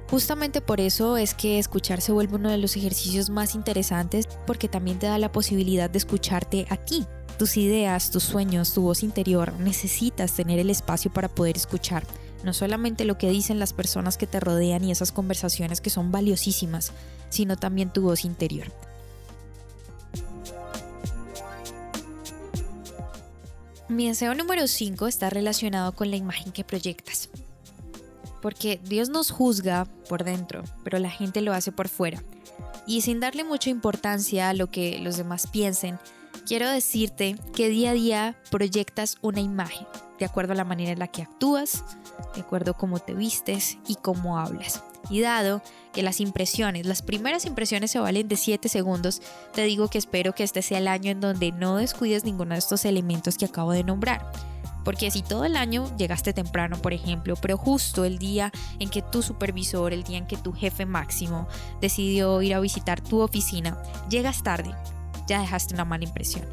Justamente 0.10 0.62
por 0.62 0.80
eso 0.80 1.18
es 1.18 1.34
que 1.34 1.60
escuchar 1.60 2.00
se 2.00 2.14
vuelve 2.14 2.36
uno 2.36 2.50
de 2.50 2.58
los 2.58 2.78
ejercicios 2.78 3.30
más 3.30 3.56
interesantes 3.56 4.26
porque 4.46 4.70
también 4.70 5.00
te 5.00 5.08
da 5.08 5.18
la 5.18 5.34
posibilidad 5.34 5.90
de 5.90 5.98
escucharte 5.98 6.66
aquí. 6.70 7.06
Tus 7.38 7.58
ideas, 7.58 8.10
tus 8.10 8.24
sueños, 8.24 8.74
tu 8.74 8.82
voz 8.82 9.04
interior, 9.04 9.54
necesitas 9.60 10.32
tener 10.32 10.60
el 10.60 10.70
espacio 10.70 11.12
para 11.12 11.28
poder 11.28 11.58
escuchar. 11.58 12.04
No 12.44 12.54
solamente 12.54 13.04
lo 13.04 13.18
que 13.18 13.30
dicen 13.30 13.60
las 13.60 13.74
personas 13.74 14.18
que 14.18 14.28
te 14.28 14.40
rodean 14.40 14.86
y 14.86 14.92
esas 14.92 15.12
conversaciones 15.12 15.82
que 15.82 15.90
son 15.90 16.12
valiosísimas, 16.12 16.94
sino 17.30 17.58
también 17.58 17.92
tu 17.92 18.02
voz 18.02 18.24
interior. 18.24 18.68
Mi 23.90 24.08
deseo 24.08 24.34
número 24.36 24.68
5 24.68 25.08
está 25.08 25.30
relacionado 25.30 25.92
con 25.92 26.10
la 26.12 26.18
imagen 26.18 26.52
que 26.54 26.64
proyectas 26.64 27.30
porque 28.41 28.79
Dios 28.84 29.10
nos 29.10 29.32
juzga 29.32 29.86
por 30.08 30.24
dentro, 30.24 30.63
pero 30.84 31.00
la 31.00 31.10
gente 31.10 31.41
lo 31.41 31.53
hace 31.53 31.72
por 31.72 31.89
fuera. 31.89 32.24
Y 32.86 33.01
sin 33.01 33.20
darle 33.20 33.44
mucha 33.44 33.70
importancia 33.70 34.50
a 34.50 34.53
lo 34.53 34.67
que 34.70 35.00
los 35.00 35.17
demás 35.17 35.48
piensen, 35.48 36.00
quiero 36.46 36.70
decirte 36.70 37.36
que 37.56 37.70
día 37.70 37.91
a 37.91 37.94
día 37.94 38.36
proyectas 38.50 39.17
una 39.22 39.41
imagen, 39.41 39.88
de 40.20 40.25
acuerdo 40.25 40.53
a 40.53 40.56
la 40.56 40.63
manera 40.63 40.91
en 40.91 41.00
la 41.00 41.08
que 41.08 41.22
actúas, 41.22 41.84
de 42.36 42.41
acuerdo 42.41 42.72
a 42.72 42.77
cómo 42.77 43.00
te 43.00 43.13
vistes 43.13 43.77
y 43.88 43.96
cómo 43.96 44.39
hablas. 44.39 44.84
Y 45.10 45.22
dado 45.22 45.62
que 45.94 46.03
las 46.03 46.20
impresiones, 46.20 46.86
las 46.86 47.01
primeras 47.01 47.46
impresiones 47.46 47.91
se 47.91 48.00
valen 48.00 48.27
de 48.27 48.36
7 48.36 48.70
segundos, 48.70 49.22
te 49.53 49.63
digo 49.63 49.89
que 49.89 49.98
espero 49.98 50.34
que 50.34 50.44
este 50.44 50.62
sea 50.62 50.79
el 50.79 50.88
año 50.88 51.12
en 51.12 51.22
donde 51.22 51.51
no 51.51 51.77
descuides 51.77 52.24
ninguno 52.24 52.53
de 52.53 52.60
estos 52.60 52.86
elementos 52.86 53.38
que 53.38 53.46
acabo 53.46 53.72
de 53.72 53.84
nombrar. 53.84 54.32
Porque 54.88 55.12
si 55.12 55.22
todo 55.22 55.44
el 55.44 55.58
año 55.58 55.94
llegaste 55.98 56.32
temprano, 56.32 56.77
por 56.77 56.94
ejemplo, 56.94 57.36
pero 57.41 57.58
justo 57.58 58.06
el 58.06 58.20
día 58.20 58.53
en 58.79 58.89
que 58.89 59.01
tu 59.01 59.22
supervisor, 59.22 59.91
el 59.91 60.06
día 60.06 60.17
en 60.17 60.25
que 60.25 60.38
tu 60.38 60.53
jefe 60.53 60.86
máximo 60.86 61.50
decidió 61.82 62.41
ir 62.41 62.53
a 62.53 62.62
visitar 62.62 63.01
tu 63.01 63.20
oficina, 63.20 63.77
llegas 64.10 64.44
tarde, 64.44 64.74
ya 65.27 65.41
dejaste 65.41 65.74
una 65.74 65.84
mala 65.84 66.06
impresión. 66.06 66.46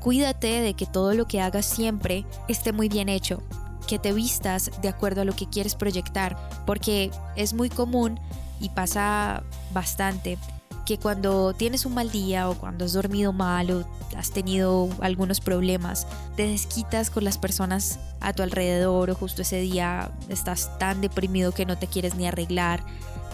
Cuídate 0.00 0.62
de 0.62 0.72
que 0.72 0.86
todo 0.86 1.12
lo 1.12 1.26
que 1.26 1.42
hagas 1.42 1.66
siempre 1.66 2.24
esté 2.48 2.72
muy 2.72 2.88
bien 2.88 3.10
hecho, 3.10 3.42
que 3.86 3.98
te 3.98 4.14
vistas 4.14 4.70
de 4.80 4.88
acuerdo 4.88 5.20
a 5.20 5.26
lo 5.26 5.36
que 5.36 5.50
quieres 5.50 5.74
proyectar, 5.74 6.38
porque 6.64 7.10
es 7.36 7.52
muy 7.52 7.68
común 7.68 8.18
y 8.60 8.70
pasa 8.70 9.42
bastante 9.74 10.38
que 10.84 10.98
cuando 10.98 11.54
tienes 11.54 11.86
un 11.86 11.94
mal 11.94 12.10
día 12.10 12.48
o 12.48 12.54
cuando 12.54 12.84
has 12.84 12.92
dormido 12.92 13.32
mal 13.32 13.70
o 13.70 13.84
has 14.16 14.30
tenido 14.30 14.88
algunos 15.00 15.40
problemas, 15.40 16.06
te 16.36 16.46
desquitas 16.46 17.10
con 17.10 17.24
las 17.24 17.38
personas 17.38 17.98
a 18.20 18.32
tu 18.32 18.42
alrededor 18.42 19.10
o 19.10 19.14
justo 19.14 19.42
ese 19.42 19.60
día 19.60 20.10
estás 20.28 20.78
tan 20.78 21.00
deprimido 21.00 21.52
que 21.52 21.66
no 21.66 21.78
te 21.78 21.86
quieres 21.86 22.14
ni 22.14 22.26
arreglar, 22.26 22.84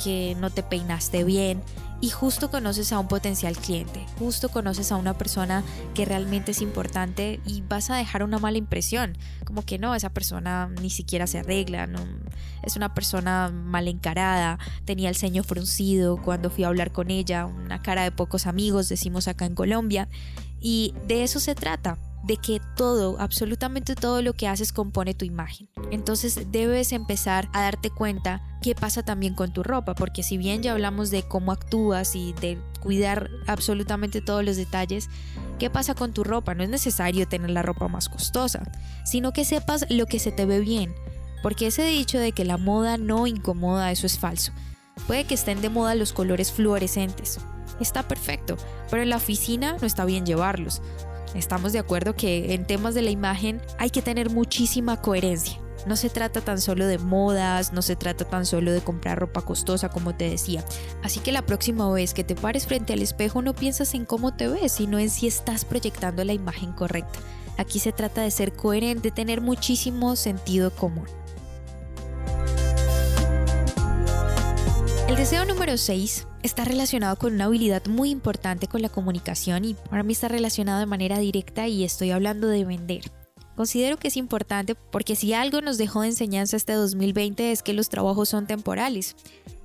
que 0.03 0.37
no 0.41 0.51
te 0.51 0.63
peinaste 0.63 1.25
bien 1.25 1.63
y 2.01 2.09
justo 2.09 2.51
conoces 2.51 2.93
a 2.93 2.99
un 2.99 3.09
potencial 3.09 3.57
cliente, 3.57 4.07
justo 4.19 4.49
conoces 4.49 4.91
a 4.91 4.97
una 4.97 5.19
persona 5.19 5.63
que 5.95 6.05
realmente 6.05 6.53
es 6.53 6.63
importante 6.63 7.41
y 7.45 7.63
vas 7.63 7.91
a 7.91 7.97
dejar 7.97 8.23
una 8.23 8.39
mala 8.39 8.59
impresión, 8.59 9.19
como 9.45 9.63
que 9.63 9.79
no, 9.79 9.95
esa 9.95 10.11
persona 10.11 10.71
ni 10.81 10.91
siquiera 10.91 11.27
se 11.27 11.41
arregla, 11.41 11.89
es 12.63 12.77
una 12.77 12.95
persona 12.95 13.51
mal 13.51 13.89
encarada, 13.89 14.59
tenía 14.85 15.09
el 15.09 15.17
ceño 15.17 15.43
fruncido 15.43 16.17
cuando 16.17 16.51
fui 16.51 16.65
a 16.65 16.69
hablar 16.69 16.91
con 16.91 17.11
ella, 17.11 17.47
una 17.47 17.83
cara 17.83 18.03
de 18.03 18.13
pocos 18.13 18.47
amigos, 18.47 18.89
decimos 18.89 19.29
acá 19.29 19.45
en 19.45 19.55
Colombia, 19.55 20.09
y 20.61 20.95
de 21.07 21.23
eso 21.23 21.41
se 21.41 21.55
trata, 21.55 21.99
de 22.23 22.37
que 22.37 22.61
todo, 22.77 23.17
absolutamente 23.19 23.95
todo 23.95 24.23
lo 24.23 24.35
que 24.35 24.47
haces 24.47 24.73
compone 24.73 25.15
tu 25.15 25.25
imagen. 25.25 25.69
Entonces 25.91 26.51
debes 26.51 26.93
empezar 26.93 27.49
a 27.53 27.63
darte 27.63 27.91
cuenta 27.91 28.43
qué 28.63 28.75
pasa 28.75 29.03
también 29.03 29.35
con 29.35 29.53
tu 29.53 29.63
ropa, 29.63 29.95
porque 29.95 30.23
si 30.23 30.37
bien 30.37 30.63
ya 30.63 30.73
hablamos 30.73 31.11
de 31.11 31.23
cómo 31.23 31.53
actúas 31.53 32.15
y 32.15 32.35
de 32.35 32.59
cuidar 32.81 33.31
absolutamente 33.47 34.21
todos 34.21 34.45
los 34.45 34.57
detalles, 34.57 35.09
¿qué 35.59 35.71
pasa 35.71 35.95
con 35.95 36.13
tu 36.13 36.25
ropa? 36.25 36.55
No 36.55 36.63
es 36.63 36.69
necesario 36.69 37.27
tener 37.27 37.51
la 37.51 37.63
ropa 37.63 37.89
más 37.89 38.09
costosa, 38.09 38.71
sino 39.05 39.33
que 39.33 39.45
sepas 39.45 39.87
lo 39.89 40.07
que 40.07 40.19
se 40.19 40.33
te 40.33 40.45
ve 40.45 40.61
bien, 40.61 40.95
porque 41.43 41.69
ese 41.69 41.85
dicho 41.85 42.19
de 42.19 42.33
que 42.33 42.45
la 42.45 42.59
moda 42.59 42.99
no 42.99 43.27
incomoda, 43.27 43.91
eso 43.91 44.07
es 44.07 44.19
falso. 44.19 44.53
Puede 45.07 45.25
que 45.25 45.35
estén 45.35 45.63
de 45.63 45.71
moda 45.71 45.95
los 45.95 46.13
colores 46.13 46.53
fluorescentes, 46.53 47.39
está 47.81 48.07
perfecto, 48.07 48.57
pero 48.91 49.03
en 49.03 49.09
la 49.09 49.17
oficina 49.17 49.77
no 49.81 49.87
está 49.87 50.05
bien 50.05 50.27
llevarlos. 50.27 50.83
Estamos 51.35 51.73
de 51.73 51.79
acuerdo 51.79 52.15
que 52.15 52.55
en 52.55 52.67
temas 52.67 52.95
de 52.95 53.03
la 53.03 53.11
imagen 53.11 53.61
hay 53.79 53.91
que 53.91 54.03
tener 54.03 54.31
muchísima 54.31 55.01
coherencia. 55.01 55.59
No 55.87 55.97
se 55.97 56.11
trata 56.11 56.41
tan 56.43 56.61
solo 56.61 56.87
de 56.87 56.99
modas, 56.99 57.73
no 57.73 57.81
se 57.81 57.97
trata 57.97 58.25
tan 58.25 58.45
solo 58.45 58.73
de 58.73 58.83
comprar 58.83 59.19
ropa 59.19 59.43
costosa 59.43 59.89
como 59.89 60.15
te 60.15 60.29
decía. 60.29 60.65
Así 61.03 61.21
que 61.21 61.33
la 61.33 61.47
próxima 61.47 61.91
vez 61.91 62.13
que 62.13 62.25
te 62.25 62.35
pares 62.35 62.67
frente 62.67 62.93
al 62.93 63.03
espejo 63.03 63.41
no 63.41 63.55
piensas 63.55 63.95
en 63.95 64.05
cómo 64.05 64.35
te 64.35 64.49
ves, 64.49 64.73
sino 64.73 64.99
en 64.99 65.09
si 65.09 65.27
estás 65.27 65.65
proyectando 65.65 66.23
la 66.25 66.35
imagen 66.35 66.73
correcta. 66.73 67.19
Aquí 67.57 67.79
se 67.79 67.93
trata 67.93 68.23
de 68.23 68.31
ser 68.31 68.53
coherente, 68.53 69.11
tener 69.11 69.41
muchísimo 69.41 70.17
sentido 70.17 70.71
común. 70.71 71.07
El 75.11 75.17
deseo 75.17 75.45
número 75.45 75.77
6 75.77 76.29
está 76.45 76.65
relacionado 76.65 77.17
con 77.17 77.35
una 77.35 77.47
habilidad 77.47 77.85
muy 77.87 78.11
importante 78.11 78.69
con 78.69 78.81
la 78.81 78.89
comunicación 78.89 79.65
y 79.65 79.75
para 79.75 80.05
mí 80.05 80.13
está 80.13 80.29
relacionado 80.29 80.79
de 80.79 80.87
manera 80.87 81.19
directa 81.19 81.67
y 81.67 81.83
estoy 81.83 82.13
hablando 82.13 82.47
de 82.47 82.65
vender. 82.65 83.11
Considero 83.57 83.97
que 83.97 84.07
es 84.07 84.17
importante 84.17 84.77
porque 84.77 85.17
si 85.17 85.33
algo 85.35 85.63
nos 85.63 85.79
dejó 85.79 86.03
de 86.03 86.11
enseñanza 86.11 86.57
este 86.57 86.75
2020 86.75 87.51
es 87.51 87.65
que 87.65 87.73
los 87.73 87.89
trabajos 87.89 88.29
son 88.29 88.47
temporales 88.47 89.17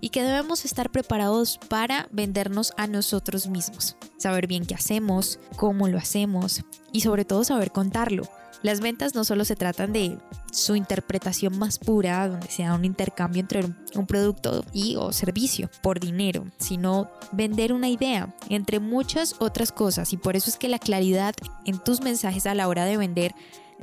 y 0.02 0.10
que 0.10 0.24
debemos 0.24 0.66
estar 0.66 0.90
preparados 0.90 1.60
para 1.70 2.08
vendernos 2.12 2.74
a 2.75 2.88
nosotros 2.88 3.46
mismos. 3.46 3.98
Saber 4.18 4.48
bien 4.48 4.66
qué 4.66 4.74
hacemos, 4.74 5.38
cómo 5.58 5.88
lo 5.88 6.00
hacemos 6.00 6.64
y 6.92 7.02
sobre 7.02 7.24
todo 7.24 7.44
saber 7.44 7.72
contarlo. 7.72 8.24
Las 8.66 8.80
ventas 8.80 9.14
no 9.14 9.24
solo 9.24 9.46
se 9.46 9.56
tratan 9.56 9.94
de 9.94 10.18
su 10.52 10.76
interpretación 10.76 11.56
más 11.60 11.78
pura, 11.78 12.28
donde 12.28 12.48
sea 12.48 12.74
un 12.74 12.84
intercambio 12.84 13.40
entre 13.40 13.64
un 13.64 14.08
producto 14.08 14.66
y 14.74 14.96
o 14.96 15.14
servicio 15.14 15.70
por 15.84 16.00
dinero, 16.00 16.48
sino 16.58 17.12
vender 17.32 17.74
una 17.74 17.90
idea, 17.90 18.36
entre 18.50 18.80
muchas 18.80 19.36
otras 19.38 19.72
cosas. 19.72 20.14
Y 20.14 20.18
por 20.18 20.36
eso 20.36 20.50
es 20.50 20.58
que 20.58 20.68
la 20.68 20.80
claridad 20.80 21.36
en 21.66 21.78
tus 21.78 22.02
mensajes 22.02 22.48
a 22.48 22.56
la 22.56 22.68
hora 22.68 22.86
de 22.86 22.98
vender 22.98 23.36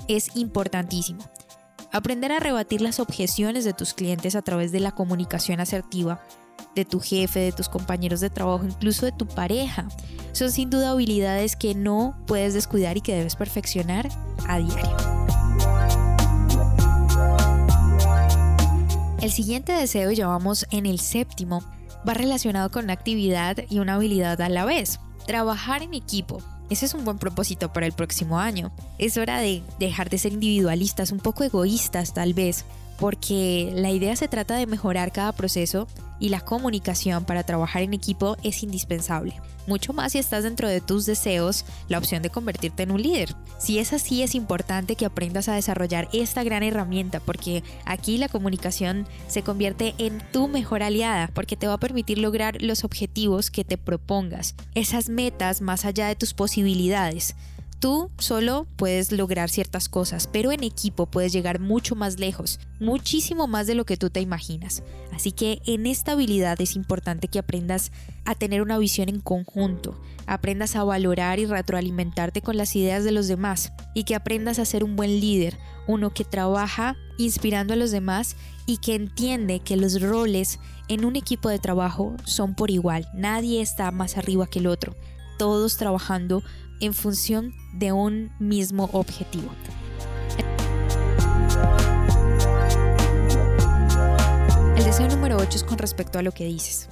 es 0.08 0.34
importantísimo. 0.34 1.22
Aprender 1.92 2.32
a 2.32 2.40
rebatir 2.40 2.80
las 2.80 2.98
objeciones 2.98 3.64
de 3.64 3.74
tus 3.74 3.94
clientes 3.94 4.34
a 4.34 4.42
través 4.42 4.72
de 4.72 4.80
la 4.80 4.90
comunicación 4.90 5.60
asertiva 5.60 6.20
de 6.74 6.84
tu 6.84 6.98
jefe, 6.98 7.38
de 7.38 7.52
tus 7.52 7.68
compañeros 7.68 8.20
de 8.20 8.30
trabajo, 8.30 8.64
incluso 8.64 9.06
de 9.06 9.12
tu 9.12 9.26
pareja. 9.26 9.86
Son 10.32 10.50
sin 10.50 10.70
duda 10.70 10.90
habilidades 10.90 11.54
que 11.54 11.74
no 11.74 12.16
puedes 12.26 12.54
descuidar 12.54 12.96
y 12.96 13.00
que 13.00 13.14
debes 13.14 13.36
perfeccionar 13.36 14.08
a 14.48 14.58
diario. 14.58 14.96
El 19.20 19.30
siguiente 19.30 19.72
deseo, 19.72 20.10
ya 20.10 20.26
vamos 20.26 20.66
en 20.72 20.84
el 20.84 20.98
séptimo, 20.98 21.62
va 22.06 22.14
relacionado 22.14 22.70
con 22.70 22.84
una 22.84 22.92
actividad 22.92 23.56
y 23.70 23.78
una 23.78 23.94
habilidad 23.94 24.40
a 24.40 24.48
la 24.48 24.64
vez. 24.64 24.98
Trabajar 25.26 25.82
en 25.82 25.94
equipo. 25.94 26.42
Ese 26.70 26.86
es 26.86 26.94
un 26.94 27.04
buen 27.04 27.18
propósito 27.18 27.72
para 27.72 27.86
el 27.86 27.92
próximo 27.92 28.40
año. 28.40 28.72
Es 28.98 29.16
hora 29.18 29.38
de 29.38 29.62
dejar 29.78 30.10
de 30.10 30.18
ser 30.18 30.32
individualistas, 30.32 31.12
un 31.12 31.20
poco 31.20 31.44
egoístas 31.44 32.14
tal 32.14 32.34
vez, 32.34 32.64
porque 33.02 33.72
la 33.74 33.90
idea 33.90 34.14
se 34.14 34.28
trata 34.28 34.54
de 34.54 34.68
mejorar 34.68 35.10
cada 35.10 35.32
proceso 35.32 35.88
y 36.20 36.28
la 36.28 36.40
comunicación 36.40 37.24
para 37.24 37.42
trabajar 37.42 37.82
en 37.82 37.94
equipo 37.94 38.36
es 38.44 38.62
indispensable. 38.62 39.40
Mucho 39.66 39.92
más 39.92 40.12
si 40.12 40.18
estás 40.18 40.44
dentro 40.44 40.68
de 40.68 40.80
tus 40.80 41.04
deseos 41.04 41.64
la 41.88 41.98
opción 41.98 42.22
de 42.22 42.30
convertirte 42.30 42.84
en 42.84 42.92
un 42.92 43.02
líder. 43.02 43.34
Si 43.58 43.80
es 43.80 43.92
así, 43.92 44.22
es 44.22 44.36
importante 44.36 44.94
que 44.94 45.04
aprendas 45.04 45.48
a 45.48 45.56
desarrollar 45.56 46.08
esta 46.12 46.44
gran 46.44 46.62
herramienta 46.62 47.18
porque 47.18 47.64
aquí 47.86 48.18
la 48.18 48.28
comunicación 48.28 49.08
se 49.26 49.42
convierte 49.42 49.96
en 49.98 50.22
tu 50.30 50.46
mejor 50.46 50.84
aliada 50.84 51.28
porque 51.34 51.56
te 51.56 51.66
va 51.66 51.72
a 51.72 51.80
permitir 51.80 52.18
lograr 52.18 52.62
los 52.62 52.84
objetivos 52.84 53.50
que 53.50 53.64
te 53.64 53.78
propongas, 53.78 54.54
esas 54.76 55.08
metas 55.08 55.60
más 55.60 55.84
allá 55.86 56.06
de 56.06 56.14
tus 56.14 56.34
posibilidades. 56.34 57.34
Tú 57.82 58.12
solo 58.16 58.68
puedes 58.76 59.10
lograr 59.10 59.50
ciertas 59.50 59.88
cosas, 59.88 60.28
pero 60.28 60.52
en 60.52 60.62
equipo 60.62 61.06
puedes 61.06 61.32
llegar 61.32 61.58
mucho 61.58 61.96
más 61.96 62.20
lejos, 62.20 62.60
muchísimo 62.78 63.48
más 63.48 63.66
de 63.66 63.74
lo 63.74 63.84
que 63.84 63.96
tú 63.96 64.08
te 64.08 64.20
imaginas. 64.20 64.84
Así 65.12 65.32
que 65.32 65.60
en 65.66 65.86
esta 65.88 66.12
habilidad 66.12 66.60
es 66.60 66.76
importante 66.76 67.26
que 67.26 67.40
aprendas 67.40 67.90
a 68.24 68.36
tener 68.36 68.62
una 68.62 68.78
visión 68.78 69.08
en 69.08 69.18
conjunto, 69.18 70.00
aprendas 70.28 70.76
a 70.76 70.84
valorar 70.84 71.40
y 71.40 71.46
retroalimentarte 71.46 72.40
con 72.40 72.56
las 72.56 72.76
ideas 72.76 73.02
de 73.02 73.10
los 73.10 73.26
demás 73.26 73.72
y 73.94 74.04
que 74.04 74.14
aprendas 74.14 74.60
a 74.60 74.64
ser 74.64 74.84
un 74.84 74.94
buen 74.94 75.18
líder, 75.18 75.58
uno 75.88 76.14
que 76.14 76.22
trabaja 76.22 76.94
inspirando 77.18 77.74
a 77.74 77.76
los 77.76 77.90
demás 77.90 78.36
y 78.64 78.76
que 78.76 78.94
entiende 78.94 79.58
que 79.58 79.76
los 79.76 80.00
roles 80.00 80.60
en 80.86 81.04
un 81.04 81.16
equipo 81.16 81.48
de 81.48 81.58
trabajo 81.58 82.14
son 82.26 82.54
por 82.54 82.70
igual, 82.70 83.08
nadie 83.12 83.60
está 83.60 83.90
más 83.90 84.16
arriba 84.16 84.46
que 84.46 84.60
el 84.60 84.68
otro, 84.68 84.94
todos 85.36 85.76
trabajando 85.76 86.44
en 86.80 86.94
función 86.94 87.54
de 87.74 87.92
un 87.92 88.30
mismo 88.38 88.88
objetivo. 88.92 89.50
El 94.76 94.84
deseo 94.84 95.08
número 95.08 95.36
8 95.36 95.48
es 95.56 95.64
con 95.64 95.78
respecto 95.78 96.18
a 96.18 96.22
lo 96.22 96.32
que 96.32 96.44
dices, 96.44 96.88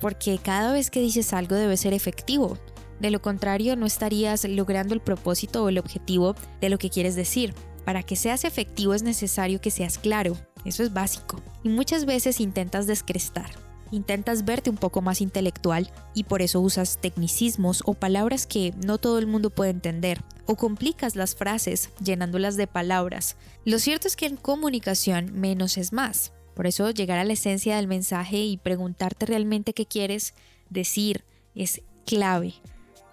porque 0.00 0.38
cada 0.38 0.72
vez 0.72 0.90
que 0.90 1.00
dices 1.00 1.32
algo 1.32 1.54
debe 1.54 1.76
ser 1.76 1.94
efectivo. 1.94 2.58
De 3.00 3.10
lo 3.10 3.22
contrario, 3.22 3.76
no 3.76 3.86
estarías 3.86 4.44
logrando 4.44 4.94
el 4.94 5.00
propósito 5.00 5.64
o 5.64 5.68
el 5.68 5.78
objetivo 5.78 6.34
de 6.60 6.68
lo 6.68 6.78
que 6.78 6.90
quieres 6.90 7.14
decir. 7.14 7.54
Para 7.84 8.02
que 8.02 8.14
seas 8.14 8.44
efectivo 8.44 8.92
es 8.92 9.02
necesario 9.02 9.60
que 9.60 9.70
seas 9.70 9.96
claro, 9.96 10.36
eso 10.64 10.82
es 10.82 10.92
básico. 10.92 11.40
Y 11.62 11.70
muchas 11.70 12.04
veces 12.04 12.40
intentas 12.40 12.86
descrestar, 12.86 13.50
intentas 13.90 14.44
verte 14.44 14.70
un 14.70 14.76
poco 14.76 15.02
más 15.02 15.20
intelectual 15.20 15.90
y 16.14 16.24
por 16.24 16.42
eso 16.42 16.60
usas 16.60 16.98
tecnicismos 17.00 17.82
o 17.86 17.94
palabras 17.94 18.46
que 18.46 18.74
no 18.84 18.98
todo 18.98 19.18
el 19.18 19.26
mundo 19.26 19.50
puede 19.50 19.70
entender, 19.70 20.22
o 20.46 20.56
complicas 20.56 21.16
las 21.16 21.34
frases 21.34 21.90
llenándolas 22.02 22.56
de 22.56 22.66
palabras. 22.66 23.36
Lo 23.64 23.78
cierto 23.78 24.08
es 24.08 24.16
que 24.16 24.26
en 24.26 24.36
comunicación 24.36 25.32
menos 25.38 25.76
es 25.76 25.92
más. 25.92 26.32
Por 26.54 26.66
eso 26.66 26.90
llegar 26.90 27.18
a 27.18 27.24
la 27.24 27.32
esencia 27.32 27.76
del 27.76 27.86
mensaje 27.86 28.38
y 28.38 28.56
preguntarte 28.56 29.26
realmente 29.26 29.72
qué 29.72 29.86
quieres 29.86 30.34
decir 30.68 31.24
es 31.54 31.82
clave. 32.06 32.54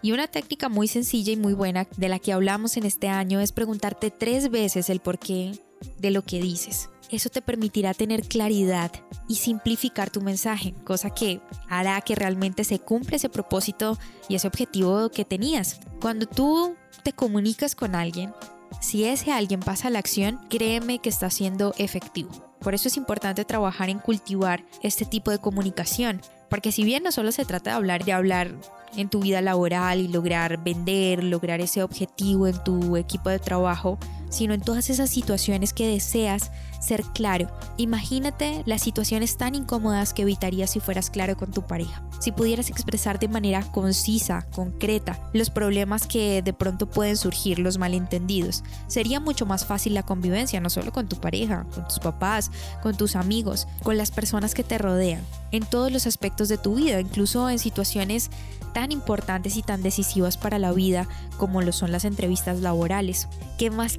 Y 0.01 0.11
una 0.11 0.27
técnica 0.27 0.69
muy 0.69 0.87
sencilla 0.87 1.33
y 1.33 1.37
muy 1.37 1.53
buena 1.53 1.87
de 1.97 2.09
la 2.09 2.19
que 2.19 2.33
hablamos 2.33 2.77
en 2.77 2.85
este 2.85 3.07
año 3.07 3.39
es 3.39 3.51
preguntarte 3.51 4.11
tres 4.11 4.49
veces 4.49 4.89
el 4.89 4.99
porqué 4.99 5.53
de 5.99 6.11
lo 6.11 6.23
que 6.23 6.41
dices. 6.41 6.89
Eso 7.09 7.29
te 7.29 7.41
permitirá 7.41 7.93
tener 7.93 8.27
claridad 8.27 8.91
y 9.29 9.35
simplificar 9.35 10.09
tu 10.09 10.21
mensaje, 10.21 10.73
cosa 10.83 11.09
que 11.09 11.39
hará 11.69 12.01
que 12.01 12.15
realmente 12.15 12.65
se 12.65 12.79
cumpla 12.79 13.15
ese 13.15 13.29
propósito 13.29 13.97
y 14.27 14.35
ese 14.35 14.47
objetivo 14.47 15.09
que 15.09 15.23
tenías. 15.23 15.79
Cuando 16.01 16.25
tú 16.25 16.75
te 17.03 17.13
comunicas 17.13 17.75
con 17.75 17.95
alguien, 17.95 18.33
si 18.81 19.05
ese 19.05 19.31
alguien 19.31 19.61
pasa 19.61 19.87
a 19.87 19.91
la 19.91 19.99
acción, 19.99 20.39
créeme 20.49 20.99
que 20.99 21.09
está 21.09 21.29
siendo 21.29 21.73
efectivo. 21.77 22.29
Por 22.59 22.73
eso 22.73 22.89
es 22.89 22.97
importante 22.97 23.45
trabajar 23.45 23.89
en 23.89 23.99
cultivar 23.99 24.65
este 24.81 25.05
tipo 25.05 25.31
de 25.31 25.39
comunicación, 25.39 26.21
porque 26.49 26.71
si 26.71 26.83
bien 26.83 27.03
no 27.03 27.11
solo 27.11 27.31
se 27.31 27.45
trata 27.45 27.71
de 27.71 27.75
hablar, 27.77 28.03
de 28.03 28.13
hablar 28.13 28.55
en 28.95 29.09
tu 29.09 29.21
vida 29.21 29.41
laboral 29.41 29.99
y 29.99 30.07
lograr 30.07 30.63
vender, 30.63 31.23
lograr 31.23 31.61
ese 31.61 31.83
objetivo 31.83 32.47
en 32.47 32.61
tu 32.63 32.97
equipo 32.97 33.29
de 33.29 33.39
trabajo, 33.39 33.97
sino 34.29 34.53
en 34.53 34.61
todas 34.61 34.89
esas 34.89 35.09
situaciones 35.09 35.73
que 35.73 35.87
deseas 35.87 36.51
ser 36.79 37.03
claro. 37.13 37.49
Imagínate 37.77 38.63
las 38.65 38.81
situaciones 38.81 39.37
tan 39.37 39.55
incómodas 39.55 40.13
que 40.13 40.23
evitarías 40.23 40.71
si 40.71 40.79
fueras 40.79 41.09
claro 41.09 41.37
con 41.37 41.51
tu 41.51 41.63
pareja. 41.63 42.03
Si 42.19 42.31
pudieras 42.31 42.69
expresar 42.69 43.19
de 43.19 43.27
manera 43.27 43.63
concisa, 43.71 44.47
concreta, 44.51 45.19
los 45.33 45.49
problemas 45.49 46.07
que 46.07 46.41
de 46.41 46.53
pronto 46.53 46.87
pueden 46.87 47.17
surgir, 47.17 47.59
los 47.59 47.77
malentendidos, 47.77 48.63
sería 48.87 49.19
mucho 49.19 49.45
más 49.45 49.65
fácil 49.65 49.93
la 49.93 50.03
convivencia, 50.03 50.59
no 50.59 50.69
solo 50.69 50.91
con 50.91 51.07
tu 51.07 51.17
pareja, 51.17 51.65
con 51.73 51.87
tus 51.87 51.99
papás, 51.99 52.51
con 52.81 52.95
tus 52.95 53.15
amigos, 53.15 53.67
con 53.83 53.97
las 53.97 54.11
personas 54.11 54.53
que 54.53 54.63
te 54.63 54.77
rodean, 54.77 55.21
en 55.51 55.65
todos 55.65 55.91
los 55.91 56.07
aspectos 56.07 56.49
de 56.49 56.57
tu 56.57 56.75
vida, 56.75 56.99
incluso 56.99 57.49
en 57.49 57.59
situaciones 57.59 58.29
tan 58.73 58.91
importantes 58.91 59.57
y 59.57 59.63
tan 59.63 59.81
decisivas 59.81 60.37
para 60.37 60.59
la 60.59 60.71
vida 60.71 61.07
como 61.37 61.61
lo 61.61 61.71
son 61.71 61.91
las 61.91 62.05
entrevistas 62.05 62.59
laborales. 62.59 63.27
¿Qué 63.57 63.71
más 63.71 63.97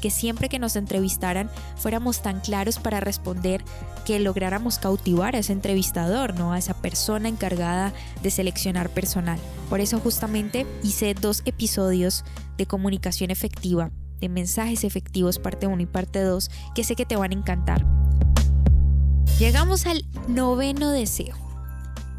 que 0.00 0.10
siempre 0.10 0.48
que 0.48 0.58
nos 0.58 0.76
entrevistaran 0.76 1.50
fuéramos 1.76 2.22
tan 2.22 2.40
claros 2.40 2.78
para 2.78 3.00
responder 3.00 3.64
que 4.04 4.18
lográramos 4.18 4.78
cautivar 4.78 5.34
a 5.34 5.38
ese 5.38 5.52
entrevistador, 5.52 6.34
¿no? 6.34 6.52
A 6.52 6.58
esa 6.58 6.74
persona 6.74 7.28
encargada 7.28 7.92
de 8.22 8.30
seleccionar 8.30 8.90
personal. 8.90 9.38
Por 9.70 9.80
eso 9.80 9.98
justamente 10.00 10.66
hice 10.82 11.14
dos 11.14 11.42
episodios 11.46 12.24
de 12.58 12.66
comunicación 12.66 13.30
efectiva, 13.30 13.90
de 14.20 14.28
mensajes 14.28 14.84
efectivos 14.84 15.38
parte 15.38 15.66
1 15.66 15.82
y 15.82 15.86
parte 15.86 16.20
2, 16.20 16.50
que 16.74 16.84
sé 16.84 16.94
que 16.94 17.06
te 17.06 17.16
van 17.16 17.30
a 17.30 17.34
encantar. 17.34 17.86
Llegamos 19.38 19.86
al 19.86 20.04
noveno 20.28 20.90
deseo. 20.90 21.34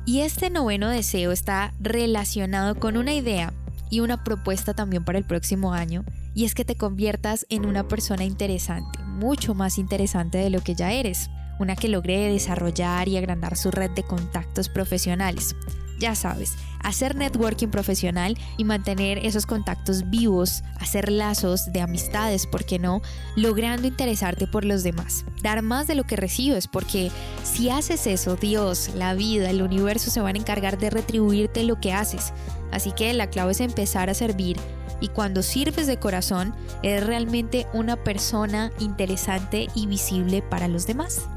Y 0.05 0.21
este 0.21 0.49
noveno 0.49 0.89
deseo 0.89 1.31
está 1.31 1.73
relacionado 1.79 2.75
con 2.75 2.97
una 2.97 3.13
idea 3.13 3.53
y 3.89 3.99
una 3.99 4.23
propuesta 4.23 4.73
también 4.73 5.05
para 5.05 5.19
el 5.19 5.23
próximo 5.23 5.73
año, 5.73 6.03
y 6.33 6.45
es 6.45 6.55
que 6.55 6.65
te 6.65 6.75
conviertas 6.75 7.45
en 7.49 7.65
una 7.65 7.87
persona 7.87 8.23
interesante, 8.23 8.99
mucho 9.05 9.53
más 9.53 9.77
interesante 9.77 10.37
de 10.37 10.49
lo 10.49 10.61
que 10.61 10.75
ya 10.75 10.91
eres, 10.91 11.29
una 11.59 11.75
que 11.75 11.87
logre 11.87 12.31
desarrollar 12.31 13.07
y 13.07 13.17
agrandar 13.17 13.55
su 13.55 13.71
red 13.71 13.91
de 13.91 14.03
contactos 14.03 14.69
profesionales. 14.69 15.55
Ya 15.99 16.15
sabes, 16.15 16.57
hacer 16.79 17.15
networking 17.15 17.69
profesional 17.69 18.37
y 18.57 18.65
mantener 18.65 19.19
esos 19.19 19.45
contactos 19.45 20.09
vivos, 20.09 20.63
hacer 20.79 21.09
lazos 21.11 21.71
de 21.71 21.81
amistades, 21.81 22.45
¿por 22.47 22.65
qué 22.65 22.79
no? 22.79 23.01
Logrando 23.35 23.87
interesarte 23.87 24.47
por 24.47 24.65
los 24.65 24.83
demás, 24.83 25.23
dar 25.41 25.61
más 25.61 25.87
de 25.87 25.95
lo 25.95 26.03
que 26.03 26.17
recibes, 26.17 26.67
porque 26.67 27.11
si 27.43 27.69
haces 27.69 28.05
eso, 28.07 28.35
Dios, 28.35 28.91
la 28.95 29.13
vida, 29.13 29.49
el 29.49 29.61
universo 29.61 30.11
se 30.11 30.19
van 30.19 30.35
a 30.35 30.39
encargar 30.39 30.77
de 30.77 30.89
retribuirte 30.89 31.63
lo 31.63 31.79
que 31.79 31.93
haces. 31.93 32.33
Así 32.71 32.91
que 32.91 33.13
la 33.13 33.29
clave 33.29 33.51
es 33.51 33.61
empezar 33.61 34.09
a 34.09 34.15
servir 34.15 34.57
y 34.99 35.09
cuando 35.09 35.43
sirves 35.43 35.87
de 35.87 35.97
corazón, 35.97 36.53
eres 36.81 37.05
realmente 37.05 37.67
una 37.73 37.95
persona 37.95 38.71
interesante 38.79 39.67
y 39.75 39.87
visible 39.87 40.41
para 40.41 40.67
los 40.67 40.87
demás. 40.87 41.27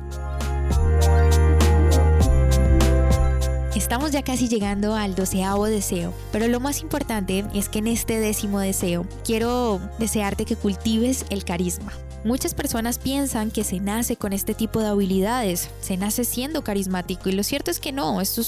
Estamos 3.87 4.11
ya 4.11 4.23
casi 4.23 4.49
llegando 4.49 4.97
al 4.97 5.15
doceavo 5.15 5.67
deseo, 5.67 6.13
pero 6.33 6.49
lo 6.49 6.59
más 6.59 6.83
importante 6.83 7.45
es 7.55 7.69
que 7.69 7.79
en 7.79 7.87
este 7.87 8.19
décimo 8.19 8.59
deseo 8.59 9.07
quiero 9.23 9.81
desearte 10.01 10.45
que 10.45 10.57
cultives 10.57 11.25
el 11.31 11.45
carisma. 11.45 11.93
Muchas 12.25 12.53
personas 12.53 12.99
piensan 12.99 13.53
que 13.53 13.63
se 13.63 13.79
nace 13.79 14.17
con 14.17 14.33
este 14.33 14.55
tipo 14.55 14.81
de 14.81 14.89
habilidades, 14.89 15.71
se 15.81 15.97
nace 15.97 16.25
siendo 16.25 16.65
carismático 16.65 17.29
y 17.29 17.33
lo 17.33 17.45
cierto 17.45 17.71
es 17.71 17.79
que 17.79 17.93
no, 17.93 18.21
esto 18.21 18.41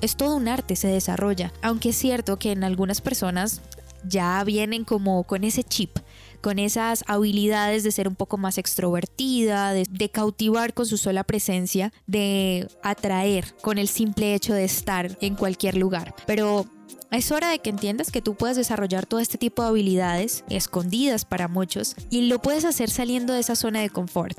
es, 0.00 0.16
todo 0.16 0.34
un 0.34 0.48
arte, 0.48 0.74
se 0.74 0.88
desarrolla. 0.88 1.52
Aunque 1.62 1.90
es 1.90 1.96
cierto 1.96 2.40
que 2.40 2.50
en 2.50 2.64
algunas 2.64 3.00
personas 3.00 3.60
ya 4.08 4.42
vienen 4.44 4.84
como 4.84 5.24
con 5.24 5.44
ese 5.44 5.62
chip, 5.62 5.98
con 6.40 6.58
esas 6.58 7.04
habilidades 7.06 7.84
de 7.84 7.92
ser 7.92 8.08
un 8.08 8.16
poco 8.16 8.36
más 8.36 8.58
extrovertida, 8.58 9.72
de, 9.72 10.08
cautivar 10.10 10.74
con 10.74 10.86
su 10.86 10.98
sola 10.98 11.24
presencia, 11.24 11.92
de 12.06 12.68
atraer 12.82 13.54
con 13.62 13.78
el 13.78 13.88
simple 13.88 14.34
hecho 14.34 14.52
de 14.52 14.64
estar 14.64 15.16
en 15.20 15.36
cualquier 15.36 15.76
lugar. 15.76 16.14
Pero 16.26 16.66
es 17.10 17.30
hora 17.30 17.50
de 17.50 17.60
que 17.60 17.70
entiendas 17.70 18.10
que 18.10 18.22
tú 18.22 18.34
puedes 18.34 18.56
desarrollar 18.56 19.06
todo 19.06 19.20
este 19.20 19.38
tipo 19.38 19.62
de 19.62 19.68
habilidades, 19.68 20.44
escondidas 20.48 21.24
para 21.24 21.46
muchos, 21.48 21.94
y 22.10 22.22
lo 22.22 22.40
puedes 22.40 22.64
hacer 22.64 22.90
saliendo 22.90 23.32
de 23.32 23.40
esa 23.40 23.54
zona 23.54 23.80
de 23.80 23.90
confort, 23.90 24.36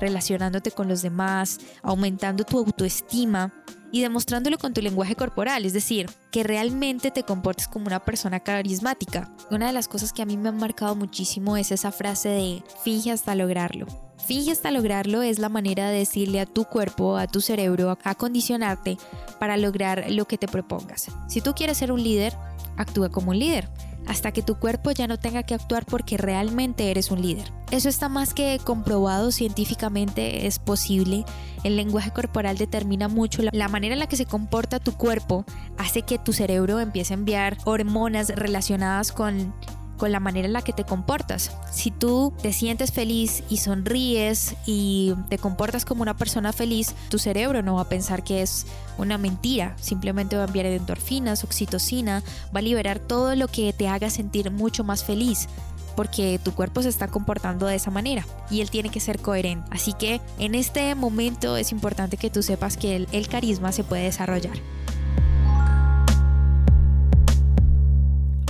relacionándote 0.00 0.70
con 0.70 0.88
los 0.88 1.02
demás, 1.02 1.58
aumentando 1.82 2.44
tu 2.44 2.58
autoestima 2.58 3.52
y 3.92 4.00
demostrándolo 4.00 4.58
con 4.58 4.72
tu 4.72 4.80
lenguaje 4.80 5.14
corporal, 5.14 5.64
es 5.64 5.74
decir, 5.74 6.10
que 6.32 6.42
realmente 6.42 7.10
te 7.10 7.22
comportes 7.22 7.68
como 7.68 7.86
una 7.86 8.04
persona 8.04 8.40
carismática. 8.40 9.30
Una 9.50 9.68
de 9.68 9.74
las 9.74 9.86
cosas 9.86 10.12
que 10.12 10.22
a 10.22 10.26
mí 10.26 10.36
me 10.36 10.48
han 10.48 10.56
marcado 10.56 10.96
muchísimo 10.96 11.56
es 11.56 11.70
esa 11.70 11.92
frase 11.92 12.30
de 12.30 12.64
finge 12.82 13.12
hasta 13.12 13.34
lograrlo. 13.34 13.86
Finge 14.26 14.52
hasta 14.52 14.70
lograrlo 14.70 15.22
es 15.22 15.38
la 15.38 15.48
manera 15.48 15.90
de 15.90 15.98
decirle 15.98 16.40
a 16.40 16.46
tu 16.46 16.64
cuerpo, 16.64 17.16
a 17.16 17.26
tu 17.26 17.40
cerebro, 17.40 17.90
a 17.90 17.98
acondicionarte 18.02 18.96
para 19.38 19.56
lograr 19.56 20.06
lo 20.10 20.26
que 20.26 20.38
te 20.38 20.48
propongas. 20.48 21.08
Si 21.28 21.40
tú 21.40 21.54
quieres 21.54 21.76
ser 21.76 21.92
un 21.92 22.02
líder, 22.02 22.34
actúa 22.76 23.10
como 23.10 23.32
un 23.32 23.38
líder. 23.38 23.68
Hasta 24.06 24.32
que 24.32 24.42
tu 24.42 24.58
cuerpo 24.58 24.90
ya 24.90 25.06
no 25.06 25.18
tenga 25.18 25.42
que 25.42 25.54
actuar 25.54 25.84
porque 25.86 26.16
realmente 26.16 26.90
eres 26.90 27.10
un 27.10 27.22
líder. 27.22 27.52
Eso 27.70 27.88
está 27.88 28.08
más 28.08 28.34
que 28.34 28.58
comprobado 28.62 29.32
científicamente, 29.32 30.46
es 30.46 30.58
posible. 30.58 31.24
El 31.64 31.76
lenguaje 31.76 32.10
corporal 32.10 32.58
determina 32.58 33.08
mucho 33.08 33.42
la 33.50 33.68
manera 33.68 33.94
en 33.94 34.00
la 34.00 34.08
que 34.08 34.16
se 34.16 34.26
comporta 34.26 34.80
tu 34.80 34.92
cuerpo, 34.92 35.44
hace 35.78 36.02
que 36.02 36.18
tu 36.18 36.32
cerebro 36.32 36.80
empiece 36.80 37.14
a 37.14 37.16
enviar 37.16 37.56
hormonas 37.64 38.28
relacionadas 38.30 39.12
con 39.12 39.54
con 40.02 40.10
la 40.10 40.18
manera 40.18 40.46
en 40.48 40.52
la 40.52 40.62
que 40.62 40.72
te 40.72 40.82
comportas. 40.82 41.52
Si 41.70 41.92
tú 41.92 42.32
te 42.42 42.52
sientes 42.52 42.90
feliz 42.90 43.44
y 43.48 43.58
sonríes 43.58 44.56
y 44.66 45.14
te 45.28 45.38
comportas 45.38 45.84
como 45.84 46.02
una 46.02 46.16
persona 46.16 46.52
feliz, 46.52 46.92
tu 47.08 47.20
cerebro 47.20 47.62
no 47.62 47.76
va 47.76 47.82
a 47.82 47.88
pensar 47.88 48.24
que 48.24 48.42
es 48.42 48.66
una 48.98 49.16
mentira, 49.16 49.76
simplemente 49.80 50.34
va 50.34 50.42
a 50.42 50.46
enviar 50.48 50.66
endorfinas, 50.66 51.44
oxitocina, 51.44 52.24
va 52.52 52.58
a 52.58 52.62
liberar 52.62 52.98
todo 52.98 53.36
lo 53.36 53.46
que 53.46 53.72
te 53.72 53.86
haga 53.86 54.10
sentir 54.10 54.50
mucho 54.50 54.82
más 54.82 55.04
feliz 55.04 55.46
porque 55.94 56.40
tu 56.42 56.50
cuerpo 56.50 56.82
se 56.82 56.88
está 56.88 57.06
comportando 57.06 57.66
de 57.66 57.76
esa 57.76 57.92
manera 57.92 58.26
y 58.50 58.60
él 58.60 58.70
tiene 58.70 58.88
que 58.88 58.98
ser 58.98 59.20
coherente. 59.20 59.68
Así 59.70 59.92
que 59.92 60.20
en 60.40 60.56
este 60.56 60.96
momento 60.96 61.56
es 61.56 61.70
importante 61.70 62.16
que 62.16 62.28
tú 62.28 62.42
sepas 62.42 62.76
que 62.76 62.96
el, 62.96 63.08
el 63.12 63.28
carisma 63.28 63.70
se 63.70 63.84
puede 63.84 64.02
desarrollar. 64.02 64.56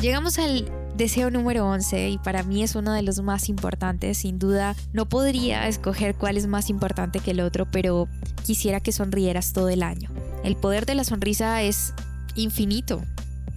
Llegamos 0.00 0.38
al 0.38 0.81
Deseo 0.96 1.31
número 1.31 1.66
11 1.66 2.11
y 2.11 2.18
para 2.18 2.42
mí 2.42 2.62
es 2.62 2.74
uno 2.74 2.92
de 2.92 3.02
los 3.02 3.22
más 3.22 3.48
importantes, 3.48 4.18
sin 4.18 4.38
duda 4.38 4.76
no 4.92 5.09
podría 5.09 5.66
escoger 5.66 6.14
cuál 6.14 6.37
es 6.37 6.46
más 6.46 6.68
importante 6.68 7.20
que 7.20 7.31
el 7.31 7.40
otro, 7.40 7.66
pero 7.70 8.09
quisiera 8.44 8.81
que 8.81 8.92
sonrieras 8.92 9.55
todo 9.55 9.70
el 9.70 9.83
año. 9.83 10.11
El 10.44 10.55
poder 10.57 10.85
de 10.85 10.94
la 10.94 11.05
sonrisa 11.05 11.62
es 11.62 11.94
infinito, 12.35 13.02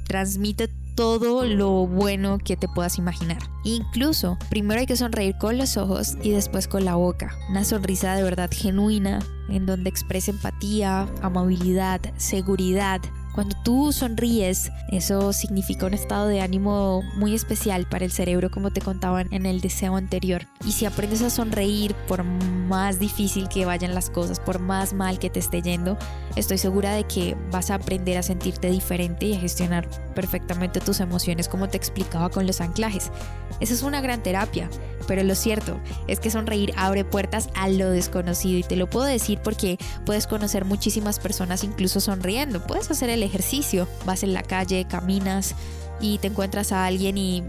transmite 0.07 0.69
todo 0.95 1.43
lo 1.43 1.85
bueno 1.87 2.37
que 2.37 2.55
te 2.55 2.69
puedas 2.69 2.97
imaginar. 2.97 3.39
Incluso, 3.65 4.37
primero 4.49 4.79
hay 4.79 4.85
que 4.85 4.95
sonreír 4.95 5.37
con 5.37 5.57
los 5.57 5.75
ojos 5.75 6.15
y 6.23 6.31
después 6.31 6.69
con 6.69 6.85
la 6.85 6.95
boca. 6.95 7.35
Una 7.49 7.65
sonrisa 7.65 8.15
de 8.15 8.23
verdad 8.23 8.49
genuina, 8.51 9.19
en 9.49 9.65
donde 9.65 9.89
expresa 9.89 10.31
empatía, 10.31 11.07
amabilidad, 11.21 11.99
seguridad, 12.15 13.01
cuando 13.35 13.57
tú 13.63 13.91
sonríes, 13.91 14.71
eso 14.87 15.33
significa 15.33 15.85
un 15.85 15.93
estado 15.93 16.27
de 16.27 16.39
ánimo 16.39 17.03
muy 17.17 17.35
especial 17.35 17.85
para 17.85 18.05
el 18.05 18.11
cerebro, 18.11 18.49
como 18.49 18.71
te 18.71 18.79
contaban 18.79 19.27
en 19.31 19.45
el 19.45 19.59
deseo 19.59 19.97
anterior. 19.97 20.47
Y 20.65 20.71
si 20.71 20.85
aprendes 20.85 21.21
a 21.21 21.29
sonreír, 21.29 21.93
por 22.07 22.23
más 22.23 22.97
difícil 22.97 23.49
que 23.49 23.65
vayan 23.65 23.93
las 23.93 24.09
cosas, 24.09 24.39
por 24.39 24.59
más 24.59 24.93
mal 24.93 25.19
que 25.19 25.29
te 25.29 25.39
esté 25.39 25.61
yendo, 25.61 25.97
estoy 26.37 26.57
segura 26.57 26.93
de 26.93 27.03
que 27.03 27.35
vas 27.51 27.71
a 27.71 27.75
aprender 27.75 28.17
a 28.17 28.23
sentirte 28.23 28.71
diferente 28.71 29.25
y 29.25 29.33
a 29.33 29.39
gestionar 29.39 29.89
perfectamente 30.13 30.79
tus 30.79 31.01
emociones, 31.01 31.49
como 31.49 31.67
te 31.67 31.75
explicaba 31.75 32.29
con 32.29 32.47
los 32.47 32.61
anclajes. 32.61 33.11
Esa 33.59 33.73
es 33.73 33.83
una 33.83 33.99
gran 33.99 34.23
terapia, 34.23 34.69
pero 35.07 35.23
lo 35.23 35.35
cierto 35.35 35.77
es 36.07 36.21
que 36.21 36.31
sonreír 36.31 36.73
abre 36.77 37.03
puertas 37.03 37.49
a 37.53 37.67
lo 37.67 37.89
desconocido 37.89 38.59
y 38.59 38.63
te 38.63 38.77
lo 38.77 38.89
puedo 38.89 39.05
decir 39.05 39.39
porque 39.43 39.77
puedes 40.05 40.25
conocer 40.25 40.63
muchísimas 40.63 41.19
personas 41.19 41.65
incluso 41.65 41.99
sonriendo. 41.99 42.65
Puedes 42.65 42.89
hacer 42.91 43.09
el 43.09 43.24
ejercicio, 43.25 43.87
vas 44.05 44.23
en 44.23 44.33
la 44.33 44.43
calle, 44.43 44.85
caminas 44.87 45.55
y 45.99 46.17
te 46.19 46.27
encuentras 46.27 46.71
a 46.71 46.85
alguien 46.85 47.17
y 47.17 47.43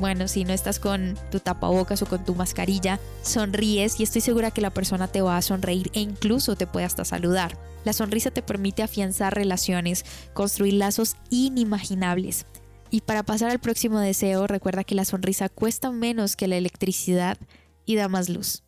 bueno, 0.00 0.28
si 0.28 0.44
no 0.44 0.54
estás 0.54 0.78
con 0.78 1.16
tu 1.30 1.40
tapabocas 1.40 2.00
o 2.02 2.06
con 2.06 2.24
tu 2.24 2.34
mascarilla, 2.34 2.98
sonríes 3.22 4.00
y 4.00 4.02
estoy 4.02 4.22
segura 4.22 4.50
que 4.50 4.62
la 4.62 4.70
persona 4.70 5.08
te 5.08 5.20
va 5.20 5.36
a 5.36 5.42
sonreír 5.42 5.90
e 5.92 6.00
incluso 6.00 6.56
te 6.56 6.66
puede 6.66 6.86
hasta 6.86 7.04
saludar. 7.04 7.58
La 7.84 7.92
sonrisa 7.92 8.30
te 8.30 8.42
permite 8.42 8.82
afianzar 8.82 9.34
relaciones, 9.34 10.04
construir 10.32 10.74
lazos 10.74 11.16
inimaginables. 11.28 12.46
Y 12.90 13.02
para 13.02 13.22
pasar 13.22 13.50
al 13.50 13.60
próximo 13.60 14.00
deseo, 14.00 14.46
recuerda 14.46 14.84
que 14.84 14.94
la 14.94 15.04
sonrisa 15.04 15.48
cuesta 15.48 15.90
menos 15.90 16.34
que 16.34 16.48
la 16.48 16.56
electricidad 16.56 17.38
y 17.84 17.96
da 17.96 18.08
más 18.08 18.28
luz. 18.28 18.62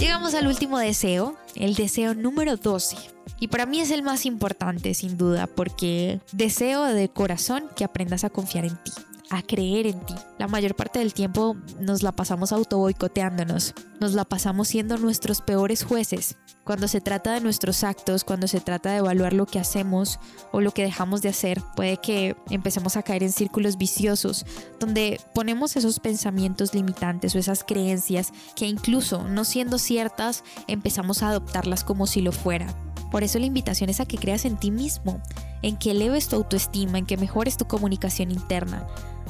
Llegamos 0.00 0.32
al 0.32 0.46
último 0.46 0.78
deseo, 0.78 1.36
el 1.56 1.74
deseo 1.74 2.14
número 2.14 2.56
12. 2.56 2.96
Y 3.38 3.48
para 3.48 3.66
mí 3.66 3.80
es 3.80 3.90
el 3.90 4.02
más 4.02 4.24
importante, 4.24 4.94
sin 4.94 5.18
duda, 5.18 5.46
porque 5.46 6.20
deseo 6.32 6.84
de 6.84 7.10
corazón 7.10 7.64
que 7.76 7.84
aprendas 7.84 8.24
a 8.24 8.30
confiar 8.30 8.64
en 8.64 8.82
ti 8.82 8.92
a 9.30 9.42
creer 9.42 9.86
en 9.86 10.00
ti. 10.04 10.14
La 10.38 10.48
mayor 10.48 10.74
parte 10.74 10.98
del 10.98 11.14
tiempo 11.14 11.56
nos 11.78 12.02
la 12.02 12.12
pasamos 12.12 12.52
auto 12.52 12.78
boicoteándonos, 12.78 13.74
nos 14.00 14.12
la 14.14 14.24
pasamos 14.24 14.68
siendo 14.68 14.98
nuestros 14.98 15.40
peores 15.40 15.84
jueces. 15.84 16.36
Cuando 16.64 16.88
se 16.88 17.00
trata 17.00 17.32
de 17.32 17.40
nuestros 17.40 17.84
actos, 17.84 18.24
cuando 18.24 18.46
se 18.46 18.60
trata 18.60 18.90
de 18.90 18.98
evaluar 18.98 19.32
lo 19.32 19.46
que 19.46 19.58
hacemos 19.58 20.20
o 20.52 20.60
lo 20.60 20.72
que 20.72 20.82
dejamos 20.82 21.22
de 21.22 21.30
hacer, 21.30 21.62
puede 21.74 21.96
que 21.96 22.36
empecemos 22.50 22.96
a 22.96 23.02
caer 23.02 23.22
en 23.22 23.32
círculos 23.32 23.78
viciosos 23.78 24.44
donde 24.78 25.20
ponemos 25.34 25.76
esos 25.76 26.00
pensamientos 26.00 26.74
limitantes 26.74 27.34
o 27.34 27.38
esas 27.38 27.64
creencias 27.64 28.32
que 28.56 28.66
incluso 28.66 29.26
no 29.28 29.44
siendo 29.44 29.78
ciertas 29.78 30.44
empezamos 30.66 31.22
a 31.22 31.30
adoptarlas 31.30 31.84
como 31.84 32.06
si 32.06 32.20
lo 32.20 32.32
fuera. 32.32 32.74
Por 33.10 33.24
eso 33.24 33.38
la 33.38 33.46
invitación 33.46 33.90
es 33.90 34.00
a 34.00 34.06
que 34.06 34.18
creas 34.18 34.44
en 34.44 34.56
ti 34.56 34.70
mismo, 34.70 35.20
en 35.62 35.76
que 35.76 35.90
eleves 35.90 36.28
tu 36.28 36.36
autoestima, 36.36 36.98
en 36.98 37.06
que 37.06 37.16
mejores 37.16 37.56
tu 37.56 37.66
comunicación 37.66 38.30
interna. 38.30 38.86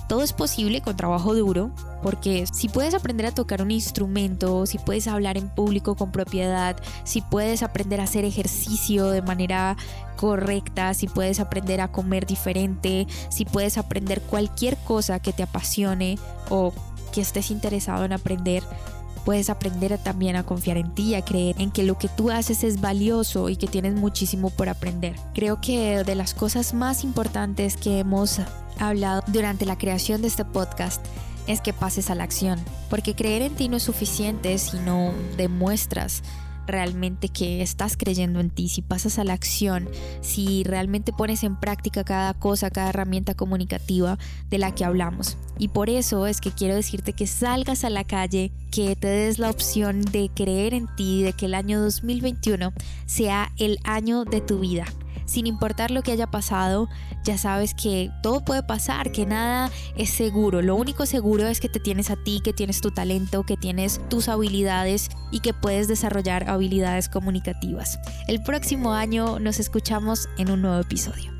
Todo 0.08 0.22
es 0.22 0.32
posible 0.32 0.80
con 0.80 0.96
trabajo 0.96 1.34
duro, 1.34 1.70
porque 2.02 2.44
si 2.52 2.68
puedes 2.68 2.94
aprender 2.94 3.26
a 3.26 3.32
tocar 3.32 3.62
un 3.62 3.70
instrumento, 3.70 4.66
si 4.66 4.78
puedes 4.78 5.06
hablar 5.06 5.38
en 5.38 5.48
público 5.48 5.94
con 5.94 6.10
propiedad, 6.10 6.76
si 7.04 7.20
puedes 7.20 7.62
aprender 7.62 8.00
a 8.00 8.04
hacer 8.04 8.24
ejercicio 8.24 9.08
de 9.10 9.22
manera 9.22 9.76
correcta, 10.16 10.94
si 10.94 11.06
puedes 11.06 11.38
aprender 11.38 11.80
a 11.80 11.92
comer 11.92 12.26
diferente, 12.26 13.06
si 13.28 13.44
puedes 13.44 13.78
aprender 13.78 14.20
cualquier 14.20 14.76
cosa 14.78 15.20
que 15.20 15.32
te 15.32 15.44
apasione 15.44 16.18
o 16.48 16.72
que 17.12 17.20
estés 17.20 17.52
interesado 17.52 18.04
en 18.04 18.12
aprender, 18.12 18.64
puedes 19.24 19.50
aprender 19.50 19.96
también 19.98 20.36
a 20.36 20.44
confiar 20.44 20.76
en 20.76 20.94
ti, 20.94 21.14
a 21.14 21.24
creer 21.24 21.56
en 21.58 21.70
que 21.70 21.82
lo 21.82 21.98
que 21.98 22.08
tú 22.08 22.30
haces 22.30 22.64
es 22.64 22.80
valioso 22.80 23.48
y 23.48 23.56
que 23.56 23.66
tienes 23.66 23.94
muchísimo 23.94 24.50
por 24.50 24.68
aprender. 24.68 25.16
Creo 25.34 25.60
que 25.60 26.04
de 26.04 26.14
las 26.14 26.34
cosas 26.34 26.74
más 26.74 27.04
importantes 27.04 27.76
que 27.76 28.00
hemos 28.00 28.40
hablado 28.78 29.22
durante 29.28 29.66
la 29.66 29.78
creación 29.78 30.22
de 30.22 30.28
este 30.28 30.44
podcast 30.44 31.04
es 31.46 31.60
que 31.60 31.72
pases 31.72 32.10
a 32.10 32.14
la 32.14 32.24
acción, 32.24 32.58
porque 32.88 33.14
creer 33.14 33.42
en 33.42 33.54
ti 33.54 33.68
no 33.68 33.76
es 33.76 33.82
suficiente 33.82 34.56
si 34.58 34.78
no 34.78 35.12
demuestras 35.36 36.22
realmente 36.70 37.28
que 37.28 37.62
estás 37.62 37.96
creyendo 37.96 38.40
en 38.40 38.50
ti, 38.50 38.68
si 38.68 38.82
pasas 38.82 39.18
a 39.18 39.24
la 39.24 39.32
acción, 39.32 39.88
si 40.20 40.64
realmente 40.64 41.12
pones 41.12 41.44
en 41.44 41.56
práctica 41.56 42.04
cada 42.04 42.34
cosa, 42.34 42.70
cada 42.70 42.90
herramienta 42.90 43.34
comunicativa 43.34 44.18
de 44.48 44.58
la 44.58 44.74
que 44.74 44.84
hablamos. 44.84 45.36
Y 45.58 45.68
por 45.68 45.90
eso 45.90 46.26
es 46.26 46.40
que 46.40 46.52
quiero 46.52 46.74
decirte 46.74 47.12
que 47.12 47.26
salgas 47.26 47.84
a 47.84 47.90
la 47.90 48.04
calle, 48.04 48.52
que 48.70 48.96
te 48.96 49.08
des 49.08 49.38
la 49.38 49.50
opción 49.50 50.02
de 50.02 50.30
creer 50.34 50.74
en 50.74 50.86
ti, 50.96 51.22
de 51.22 51.32
que 51.32 51.46
el 51.46 51.54
año 51.54 51.80
2021 51.80 52.72
sea 53.06 53.52
el 53.58 53.78
año 53.84 54.24
de 54.24 54.40
tu 54.40 54.60
vida 54.60 54.86
sin 55.26 55.46
importar 55.46 55.90
lo 55.90 56.02
que 56.02 56.12
haya 56.12 56.26
pasado, 56.26 56.88
ya 57.24 57.38
sabes 57.38 57.74
que 57.74 58.10
todo 58.22 58.44
puede 58.44 58.62
pasar, 58.62 59.12
que 59.12 59.26
nada 59.26 59.70
es 59.96 60.10
seguro. 60.10 60.62
Lo 60.62 60.76
único 60.76 61.06
seguro 61.06 61.46
es 61.46 61.60
que 61.60 61.68
te 61.68 61.80
tienes 61.80 62.10
a 62.10 62.16
ti, 62.16 62.40
que 62.42 62.52
tienes 62.52 62.80
tu 62.80 62.90
talento, 62.90 63.44
que 63.44 63.56
tienes 63.56 64.00
tus 64.08 64.28
habilidades 64.28 65.08
y 65.30 65.40
que 65.40 65.54
puedes 65.54 65.88
desarrollar 65.88 66.48
habilidades 66.48 67.08
comunicativas. 67.08 67.98
El 68.28 68.42
próximo 68.42 68.92
año 68.92 69.38
nos 69.38 69.60
escuchamos 69.60 70.28
en 70.38 70.50
un 70.50 70.62
nuevo 70.62 70.80
episodio. 70.80 71.39